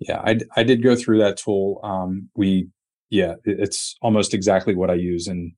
Yeah, 0.00 0.20
I, 0.24 0.40
I 0.56 0.64
did 0.64 0.82
go 0.82 0.96
through 0.96 1.18
that 1.18 1.36
tool. 1.36 1.80
Um, 1.84 2.28
we, 2.34 2.68
yeah, 3.10 3.34
it's 3.44 3.96
almost 4.02 4.34
exactly 4.34 4.74
what 4.74 4.90
I 4.90 4.94
use 4.94 5.28
in 5.28 5.54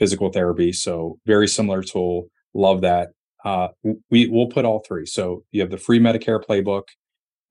physical 0.00 0.32
therapy. 0.32 0.72
So 0.72 1.18
very 1.26 1.46
similar 1.46 1.82
tool. 1.82 2.28
Love 2.54 2.80
that. 2.80 3.10
Uh, 3.44 3.68
we 4.10 4.26
we'll 4.28 4.48
put 4.48 4.64
all 4.64 4.80
three. 4.80 5.06
So 5.06 5.44
you 5.52 5.60
have 5.60 5.70
the 5.70 5.78
free 5.78 6.00
Medicare 6.00 6.42
playbook. 6.42 6.84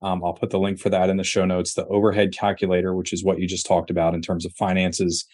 Um, 0.02 0.22
I'll 0.24 0.34
put 0.34 0.50
the 0.50 0.58
link 0.58 0.78
for 0.78 0.90
that 0.90 1.10
in 1.10 1.16
the 1.16 1.24
show 1.24 1.44
notes. 1.44 1.74
The 1.74 1.86
overhead 1.86 2.32
calculator, 2.32 2.94
which 2.94 3.12
is 3.12 3.24
what 3.24 3.38
you 3.38 3.46
just 3.46 3.66
talked 3.66 3.90
about 3.90 4.14
in 4.14 4.22
terms 4.22 4.44
of 4.44 4.52
finances, 4.54 5.26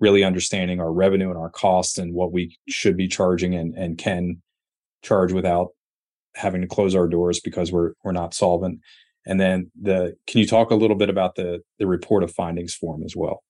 really 0.00 0.24
understanding 0.24 0.80
our 0.80 0.92
revenue 0.92 1.28
and 1.28 1.38
our 1.38 1.50
costs 1.50 1.98
and 1.98 2.14
what 2.14 2.32
we 2.32 2.56
should 2.68 2.96
be 2.96 3.08
charging 3.08 3.54
and, 3.54 3.74
and 3.76 3.98
can 3.98 4.42
charge 5.02 5.32
without 5.32 5.68
having 6.34 6.62
to 6.62 6.66
close 6.66 6.94
our 6.94 7.08
doors 7.08 7.40
because 7.40 7.70
we're 7.70 7.92
we're 8.02 8.12
not 8.12 8.32
solvent. 8.34 8.80
And 9.26 9.38
then 9.38 9.70
the 9.80 10.14
can 10.26 10.40
you 10.40 10.46
talk 10.46 10.70
a 10.70 10.76
little 10.76 10.96
bit 10.96 11.10
about 11.10 11.34
the 11.34 11.60
the 11.78 11.86
report 11.86 12.22
of 12.22 12.32
findings 12.32 12.74
form 12.74 13.02
as 13.04 13.14
well? 13.14 13.42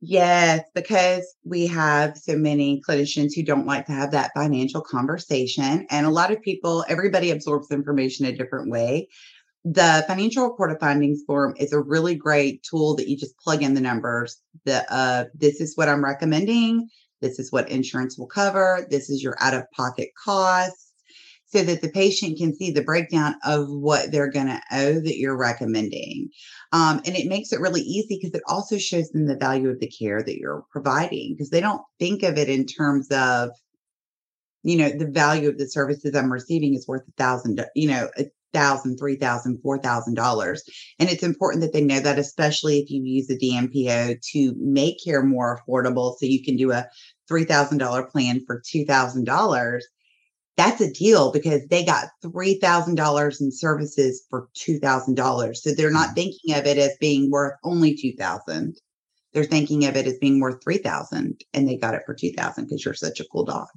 Yes, 0.00 0.62
because 0.74 1.34
we 1.44 1.66
have 1.66 2.16
so 2.16 2.36
many 2.36 2.80
clinicians 2.88 3.34
who 3.34 3.42
don't 3.42 3.66
like 3.66 3.86
to 3.86 3.92
have 3.92 4.12
that 4.12 4.30
financial 4.34 4.80
conversation. 4.80 5.86
And 5.90 6.06
a 6.06 6.10
lot 6.10 6.30
of 6.30 6.40
people, 6.40 6.84
everybody 6.88 7.30
absorbs 7.32 7.72
information 7.72 8.24
a 8.24 8.32
different 8.32 8.70
way. 8.70 9.08
The 9.64 10.04
financial 10.06 10.44
report 10.44 10.70
of 10.72 10.80
findings 10.80 11.22
form 11.26 11.54
is 11.58 11.72
a 11.72 11.80
really 11.80 12.14
great 12.14 12.62
tool 12.62 12.94
that 12.96 13.08
you 13.08 13.16
just 13.16 13.38
plug 13.38 13.62
in 13.62 13.74
the 13.74 13.80
numbers. 13.80 14.40
The 14.64 14.90
uh, 14.92 15.24
this 15.34 15.60
is 15.60 15.76
what 15.76 15.88
I'm 15.88 16.04
recommending. 16.04 16.88
This 17.20 17.40
is 17.40 17.50
what 17.50 17.68
insurance 17.68 18.16
will 18.16 18.28
cover. 18.28 18.86
This 18.90 19.10
is 19.10 19.22
your 19.22 19.36
out 19.40 19.54
of 19.54 19.70
pocket 19.72 20.10
costs 20.22 20.87
so 21.48 21.62
that 21.62 21.80
the 21.80 21.90
patient 21.90 22.38
can 22.38 22.54
see 22.54 22.70
the 22.70 22.82
breakdown 22.82 23.34
of 23.44 23.68
what 23.68 24.12
they're 24.12 24.30
going 24.30 24.46
to 24.46 24.60
owe 24.72 24.94
that 24.94 25.18
you're 25.18 25.36
recommending. 25.36 26.28
Um, 26.72 27.00
and 27.06 27.16
it 27.16 27.28
makes 27.28 27.52
it 27.52 27.60
really 27.60 27.80
easy 27.80 28.18
because 28.20 28.34
it 28.34 28.42
also 28.46 28.76
shows 28.76 29.10
them 29.10 29.26
the 29.26 29.36
value 29.36 29.70
of 29.70 29.80
the 29.80 29.88
care 29.88 30.22
that 30.22 30.38
you're 30.38 30.64
providing 30.70 31.34
because 31.34 31.50
they 31.50 31.60
don't 31.60 31.82
think 31.98 32.22
of 32.22 32.36
it 32.36 32.48
in 32.50 32.66
terms 32.66 33.08
of, 33.10 33.50
you 34.62 34.76
know, 34.76 34.90
the 34.90 35.06
value 35.06 35.48
of 35.48 35.56
the 35.56 35.68
services 35.68 36.14
I'm 36.14 36.32
receiving 36.32 36.74
is 36.74 36.86
worth 36.86 37.08
a 37.08 37.12
thousand, 37.12 37.64
you 37.74 37.88
know, 37.88 38.10
a 38.18 38.26
thousand, 38.52 38.98
three 38.98 39.16
thousand, 39.16 39.60
four 39.62 39.78
thousand 39.78 40.14
dollars. 40.14 40.62
And 40.98 41.08
it's 41.08 41.22
important 41.22 41.62
that 41.62 41.72
they 41.72 41.80
know 41.80 42.00
that, 42.00 42.18
especially 42.18 42.78
if 42.78 42.90
you 42.90 43.02
use 43.02 43.30
a 43.30 43.38
DMPO 43.38 44.20
to 44.32 44.54
make 44.58 44.96
care 45.02 45.22
more 45.22 45.60
affordable. 45.66 46.16
So 46.18 46.26
you 46.26 46.44
can 46.44 46.56
do 46.56 46.72
a 46.72 46.86
$3,000 47.30 48.10
plan 48.10 48.42
for 48.46 48.60
$2,000 48.60 49.80
that's 50.58 50.80
a 50.80 50.92
deal 50.92 51.30
because 51.30 51.64
they 51.68 51.84
got 51.84 52.08
$3,000 52.24 53.40
in 53.40 53.52
services 53.52 54.26
for 54.28 54.48
$2,000. 54.56 55.56
So 55.56 55.72
they're 55.72 55.90
not 55.90 56.06
mm-hmm. 56.06 56.14
thinking 56.14 56.54
of 56.56 56.66
it 56.66 56.78
as 56.78 56.96
being 57.00 57.30
worth 57.30 57.54
only 57.62 57.94
2000 57.94 58.76
They're 59.32 59.44
thinking 59.44 59.86
of 59.86 59.96
it 59.96 60.06
as 60.06 60.18
being 60.18 60.40
worth 60.40 60.62
3000 60.62 61.40
and 61.54 61.68
they 61.68 61.76
got 61.76 61.94
it 61.94 62.02
for 62.04 62.12
2000 62.12 62.64
because 62.64 62.84
you're 62.84 62.94
such 62.94 63.20
a 63.20 63.24
cool 63.30 63.44
dog. 63.44 63.68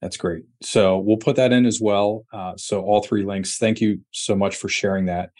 That's 0.00 0.16
great. 0.16 0.44
So 0.62 0.98
we'll 0.98 1.16
put 1.16 1.34
that 1.34 1.52
in 1.52 1.66
as 1.66 1.80
well. 1.80 2.24
Uh, 2.32 2.56
so 2.56 2.82
all 2.82 3.02
three 3.02 3.24
links. 3.24 3.58
Thank 3.58 3.80
you 3.80 4.00
so 4.12 4.36
much 4.36 4.54
for 4.54 4.68
sharing 4.68 5.06
that. 5.06 5.30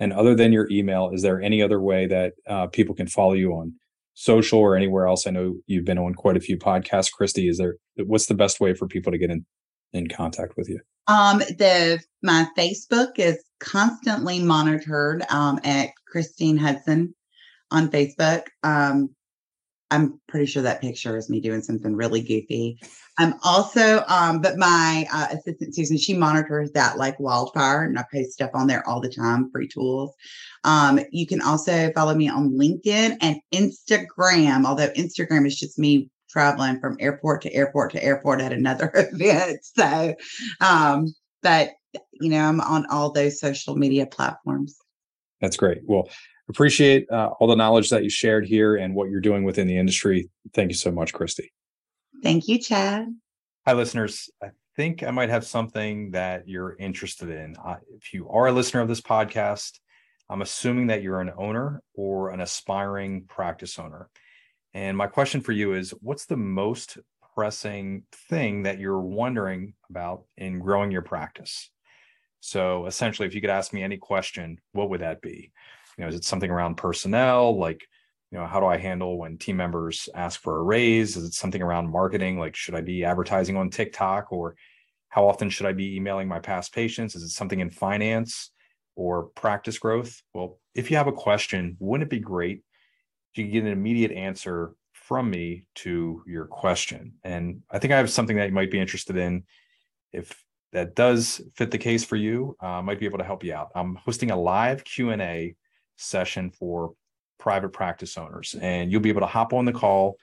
And 0.00 0.12
other 0.12 0.34
than 0.34 0.52
your 0.52 0.68
email, 0.68 1.10
is 1.12 1.22
there 1.22 1.40
any 1.40 1.62
other 1.62 1.80
way 1.80 2.06
that 2.06 2.32
uh, 2.48 2.66
people 2.66 2.96
can 2.96 3.06
follow 3.06 3.34
you 3.34 3.52
on 3.52 3.74
social 4.14 4.58
or 4.58 4.74
anywhere 4.74 5.06
else? 5.06 5.28
I 5.28 5.30
know 5.30 5.54
you've 5.66 5.84
been 5.84 5.98
on 5.98 6.14
quite 6.14 6.36
a 6.36 6.40
few 6.40 6.56
podcasts, 6.56 7.10
Kristi. 7.16 7.48
Is 7.48 7.58
there 7.58 7.76
what's 7.98 8.26
the 8.26 8.34
best 8.34 8.58
way 8.58 8.74
for 8.74 8.88
people 8.88 9.12
to 9.12 9.18
get 9.18 9.30
in 9.30 9.46
in 9.94 10.08
contact 10.08 10.56
with 10.56 10.68
you? 10.68 10.80
Um, 11.06 11.38
the 11.38 12.00
my 12.22 12.46
Facebook 12.56 13.18
is 13.18 13.42
constantly 13.60 14.40
monitored 14.40 15.24
um, 15.30 15.58
at 15.64 15.90
Christine 16.06 16.56
Hudson 16.56 17.14
on 17.70 17.88
Facebook. 17.88 18.44
Um, 18.62 19.10
I'm 19.90 20.20
pretty 20.28 20.46
sure 20.46 20.62
that 20.62 20.80
picture 20.80 21.16
is 21.16 21.30
me 21.30 21.40
doing 21.40 21.62
something 21.62 21.94
really 21.94 22.20
goofy. 22.20 22.80
I'm 23.18 23.34
also, 23.44 24.02
um, 24.08 24.40
but 24.40 24.56
my 24.56 25.06
uh, 25.12 25.28
assistant 25.30 25.74
Susan, 25.74 25.96
she 25.96 26.14
monitors 26.14 26.72
that 26.72 26.98
like 26.98 27.20
wildfire, 27.20 27.84
and 27.84 27.96
I 27.96 28.04
post 28.12 28.32
stuff 28.32 28.50
on 28.54 28.66
there 28.66 28.86
all 28.88 29.00
the 29.00 29.08
time, 29.08 29.50
free 29.52 29.68
tools. 29.68 30.12
Um, 30.64 30.98
you 31.12 31.26
can 31.26 31.40
also 31.40 31.92
follow 31.92 32.14
me 32.14 32.28
on 32.28 32.58
LinkedIn 32.58 33.18
and 33.20 33.36
Instagram, 33.54 34.64
although 34.64 34.88
Instagram 34.90 35.46
is 35.46 35.58
just 35.58 35.78
me 35.78 36.10
traveling 36.34 36.80
from 36.80 36.96
airport 36.98 37.42
to 37.42 37.54
airport 37.54 37.92
to 37.92 38.02
airport 38.02 38.40
at 38.40 38.52
another 38.52 38.90
event. 38.94 39.60
So, 39.62 40.14
um, 40.60 41.14
but 41.42 41.70
you 42.20 42.28
know, 42.28 42.40
I'm 42.40 42.60
on 42.60 42.86
all 42.90 43.12
those 43.12 43.38
social 43.38 43.76
media 43.76 44.04
platforms. 44.04 44.76
That's 45.40 45.56
great. 45.56 45.82
Well, 45.84 46.08
appreciate 46.48 47.08
uh, 47.08 47.30
all 47.38 47.46
the 47.46 47.54
knowledge 47.54 47.88
that 47.90 48.02
you 48.02 48.10
shared 48.10 48.46
here 48.46 48.74
and 48.76 48.96
what 48.96 49.10
you're 49.10 49.20
doing 49.20 49.44
within 49.44 49.68
the 49.68 49.78
industry. 49.78 50.28
Thank 50.52 50.70
you 50.70 50.76
so 50.76 50.90
much, 50.90 51.12
Kristi. 51.12 51.50
Thank 52.22 52.48
you, 52.48 52.58
Chad. 52.58 53.06
Hi, 53.64 53.72
listeners. 53.74 54.28
I 54.42 54.48
think 54.74 55.04
I 55.04 55.12
might 55.12 55.30
have 55.30 55.46
something 55.46 56.10
that 56.10 56.48
you're 56.48 56.76
interested 56.80 57.28
in. 57.28 57.54
Uh, 57.64 57.76
if 57.96 58.12
you 58.12 58.28
are 58.28 58.48
a 58.48 58.52
listener 58.52 58.80
of 58.80 58.88
this 58.88 59.00
podcast, 59.00 59.78
I'm 60.28 60.42
assuming 60.42 60.88
that 60.88 61.02
you're 61.02 61.20
an 61.20 61.32
owner 61.36 61.80
or 61.94 62.30
an 62.30 62.40
aspiring 62.40 63.26
practice 63.28 63.78
owner. 63.78 64.08
And 64.74 64.96
my 64.96 65.06
question 65.06 65.40
for 65.40 65.52
you 65.52 65.74
is 65.74 65.90
what's 66.02 66.26
the 66.26 66.36
most 66.36 66.98
pressing 67.34 68.02
thing 68.28 68.64
that 68.64 68.78
you're 68.78 69.00
wondering 69.00 69.74
about 69.88 70.24
in 70.36 70.58
growing 70.58 70.90
your 70.90 71.02
practice? 71.02 71.70
So 72.40 72.86
essentially, 72.86 73.26
if 73.26 73.34
you 73.34 73.40
could 73.40 73.50
ask 73.50 73.72
me 73.72 73.82
any 73.82 73.96
question, 73.96 74.60
what 74.72 74.90
would 74.90 75.00
that 75.00 75.22
be? 75.22 75.52
You 75.96 76.02
know, 76.02 76.08
is 76.08 76.16
it 76.16 76.24
something 76.24 76.50
around 76.50 76.74
personnel, 76.74 77.58
like 77.58 77.86
you 78.30 78.38
know, 78.38 78.46
how 78.46 78.58
do 78.58 78.66
I 78.66 78.78
handle 78.78 79.16
when 79.16 79.38
team 79.38 79.56
members 79.56 80.08
ask 80.12 80.40
for 80.40 80.58
a 80.58 80.62
raise? 80.62 81.16
Is 81.16 81.24
it 81.24 81.34
something 81.34 81.62
around 81.62 81.88
marketing, 81.88 82.36
like 82.36 82.56
should 82.56 82.74
I 82.74 82.80
be 82.80 83.04
advertising 83.04 83.56
on 83.56 83.70
TikTok, 83.70 84.32
or 84.32 84.56
how 85.08 85.28
often 85.28 85.48
should 85.48 85.66
I 85.66 85.72
be 85.72 85.94
emailing 85.94 86.26
my 86.26 86.40
past 86.40 86.74
patients? 86.74 87.14
Is 87.14 87.22
it 87.22 87.28
something 87.28 87.60
in 87.60 87.70
finance 87.70 88.50
or 88.96 89.26
practice 89.36 89.78
growth? 89.78 90.20
Well, 90.32 90.58
if 90.74 90.90
you 90.90 90.96
have 90.96 91.06
a 91.06 91.12
question, 91.12 91.76
wouldn't 91.78 92.08
it 92.08 92.10
be 92.10 92.18
great 92.18 92.64
you 93.42 93.48
get 93.48 93.64
an 93.64 93.72
immediate 93.72 94.12
answer 94.12 94.74
from 94.92 95.30
me 95.30 95.64
to 95.76 96.22
your 96.26 96.46
question? 96.46 97.14
And 97.24 97.62
I 97.70 97.78
think 97.78 97.92
I 97.92 97.98
have 97.98 98.10
something 98.10 98.36
that 98.36 98.46
you 98.46 98.54
might 98.54 98.70
be 98.70 98.80
interested 98.80 99.16
in. 99.16 99.44
If 100.12 100.44
that 100.72 100.94
does 100.94 101.40
fit 101.54 101.70
the 101.70 101.78
case 101.78 102.04
for 102.04 102.16
you, 102.16 102.56
uh, 102.62 102.66
I 102.66 102.80
might 102.80 102.98
be 102.98 103.06
able 103.06 103.18
to 103.18 103.24
help 103.24 103.44
you 103.44 103.54
out. 103.54 103.70
I'm 103.74 103.96
hosting 103.96 104.30
a 104.30 104.36
live 104.36 104.84
Q 104.84 105.10
and 105.10 105.22
A 105.22 105.54
session 105.96 106.50
for 106.50 106.94
private 107.38 107.70
practice 107.70 108.16
owners, 108.16 108.56
and 108.60 108.90
you'll 108.90 109.00
be 109.00 109.10
able 109.10 109.20
to 109.20 109.26
hop 109.26 109.52
on 109.52 109.64
the 109.64 109.72
call 109.72 110.16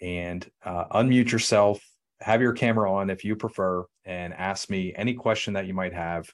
and 0.00 0.50
uh, 0.64 0.84
unmute 0.98 1.30
yourself, 1.30 1.80
have 2.20 2.40
your 2.40 2.52
camera 2.52 2.92
on 2.92 3.10
if 3.10 3.24
you 3.24 3.36
prefer, 3.36 3.84
and 4.04 4.34
ask 4.34 4.68
me 4.68 4.92
any 4.96 5.14
question 5.14 5.54
that 5.54 5.66
you 5.66 5.74
might 5.74 5.92
have 5.92 6.28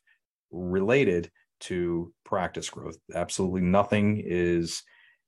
related 0.50 1.30
to 1.58 2.12
practice 2.24 2.70
growth. 2.70 2.96
Absolutely 3.14 3.60
nothing 3.60 4.22
is 4.24 4.82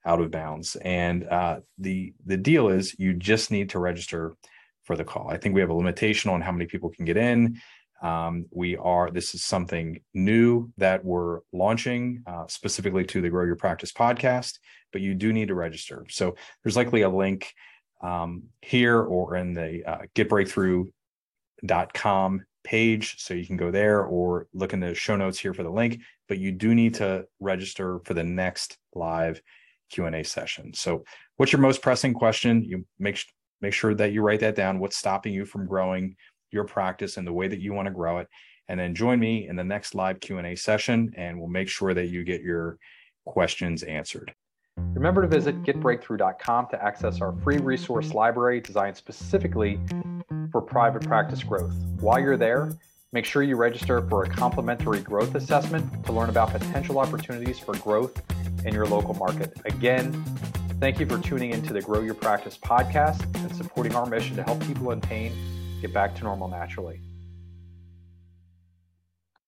out 0.05 0.21
of 0.21 0.31
bounds, 0.31 0.77
and 0.77 1.25
uh, 1.25 1.61
the 1.79 2.13
the 2.27 2.37
deal 2.37 2.69
is 2.69 2.95
you 2.99 3.15
just 3.15 3.51
need 3.51 3.71
to 3.71 3.79
register 3.79 4.35
for 4.85 4.97
the 4.97 5.05
call. 5.05 5.29
I 5.29 5.37
think 5.37 5.55
we 5.55 5.61
have 5.61 5.71
a 5.71 5.75
limitation 5.75 6.31
on 6.31 6.41
how 6.41 6.53
many 6.53 6.67
people 6.67 6.91
can 6.91 7.05
get 7.05 7.17
in. 7.17 7.61
Um, 8.01 8.47
we 8.51 8.77
are, 8.77 9.11
this 9.11 9.35
is 9.35 9.43
something 9.45 10.01
new 10.15 10.71
that 10.79 11.05
we're 11.05 11.41
launching 11.53 12.23
uh, 12.27 12.47
specifically 12.47 13.05
to 13.07 13.21
the 13.21 13.29
Grow 13.29 13.45
Your 13.45 13.57
Practice 13.57 13.93
podcast, 13.93 14.59
but 14.93 15.03
you 15.03 15.15
do 15.15 15.33
need 15.33 15.49
to 15.49 15.55
register. 15.55 16.07
So 16.09 16.37
there's 16.63 16.77
likely 16.77 17.03
a 17.03 17.09
link 17.09 17.53
um, 18.01 18.45
here 18.63 19.03
or 19.03 19.35
in 19.37 19.53
the 19.53 19.85
uh, 19.85 20.03
getbreakthrough.com 20.15 22.45
page. 22.65 23.19
So 23.19 23.35
you 23.35 23.47
can 23.47 23.57
go 23.57 23.71
there 23.71 24.03
or 24.05 24.49
look 24.53 24.73
in 24.73 24.81
the 24.81 24.93
show 24.95 25.15
notes 25.17 25.39
here 25.39 25.55
for 25.55 25.65
the 25.65 25.71
link, 25.71 26.01
but 26.29 26.39
you 26.39 26.53
do 26.53 26.75
need 26.75 26.95
to 26.95 27.27
register 27.41 28.01
for 28.05 28.15
the 28.15 28.25
next 28.25 28.79
live 28.95 29.43
Q&A 29.91 30.23
session. 30.23 30.73
So 30.75 31.05
what's 31.37 31.53
your 31.53 31.61
most 31.61 31.83
pressing 31.83 32.15
question? 32.15 32.65
You 32.65 32.85
make, 32.99 33.23
make 33.61 33.73
sure 33.73 33.95
that 33.95 34.13
you 34.13 34.23
write 34.23 34.41
that 34.41 34.55
down. 34.55 34.79
What's 34.79 34.97
stopping 34.97 35.33
you 35.33 35.45
from 35.45 35.67
growing? 35.67 36.17
your 36.51 36.65
practice 36.65 37.17
and 37.17 37.27
the 37.27 37.33
way 37.33 37.49
that 37.49 37.61
you 37.61 37.73
want 37.73 37.87
to 37.87 37.93
grow 37.93 38.19
it 38.19 38.29
and 38.69 38.79
then 38.79 38.95
join 38.95 39.19
me 39.19 39.49
in 39.49 39.57
the 39.57 39.65
next 39.65 39.95
live 39.95 40.21
q&a 40.21 40.55
session 40.57 41.13
and 41.17 41.39
we'll 41.39 41.49
make 41.49 41.69
sure 41.69 41.95
that 41.95 42.07
you 42.07 42.25
get 42.25 42.43
your 42.43 42.79
questions 43.27 43.83
answered 43.83 44.33
remember 44.77 45.23
to 45.23 45.29
visit 45.29 45.61
getbreakthrough.com 45.63 46.67
to 46.71 46.83
access 46.83 47.21
our 47.21 47.33
free 47.43 47.59
resource 47.59 48.15
library 48.15 48.61
designed 48.61 48.97
specifically 48.97 49.79
for 50.51 50.63
private 50.63 51.03
practice 51.03 51.43
growth 51.43 51.75
while 52.01 52.19
you're 52.19 52.37
there 52.37 52.73
make 53.13 53.25
sure 53.25 53.43
you 53.43 53.57
register 53.57 54.07
for 54.09 54.25
a 54.25 54.29
complimentary 54.29 55.01
growth 55.01 55.35
assessment 55.35 56.05
to 56.05 56.13
learn 56.13 56.29
about 56.29 56.51
potential 56.51 56.99
opportunities 56.99 57.59
for 57.59 57.77
growth 57.79 58.21
in 58.65 58.75
your 58.75 58.87
local 58.87 59.15
market 59.15 59.53
again 59.65 60.13
thank 60.81 61.01
you 61.01 61.07
for 61.07 61.19
tuning 61.19 61.51
into 61.51 61.73
the 61.73 61.81
grow 61.81 62.01
your 62.01 62.15
practice 62.15 62.59
podcast 62.59 63.23
and 63.43 63.55
supporting 63.55 63.95
our 63.95 64.07
mission 64.07 64.37
to 64.37 64.43
help 64.43 64.61
people 64.67 64.91
in 64.91 65.01
pain 65.01 65.33
get 65.81 65.93
back 65.93 66.15
to 66.17 66.25
normal 66.25 66.49
naturally. 66.49 67.01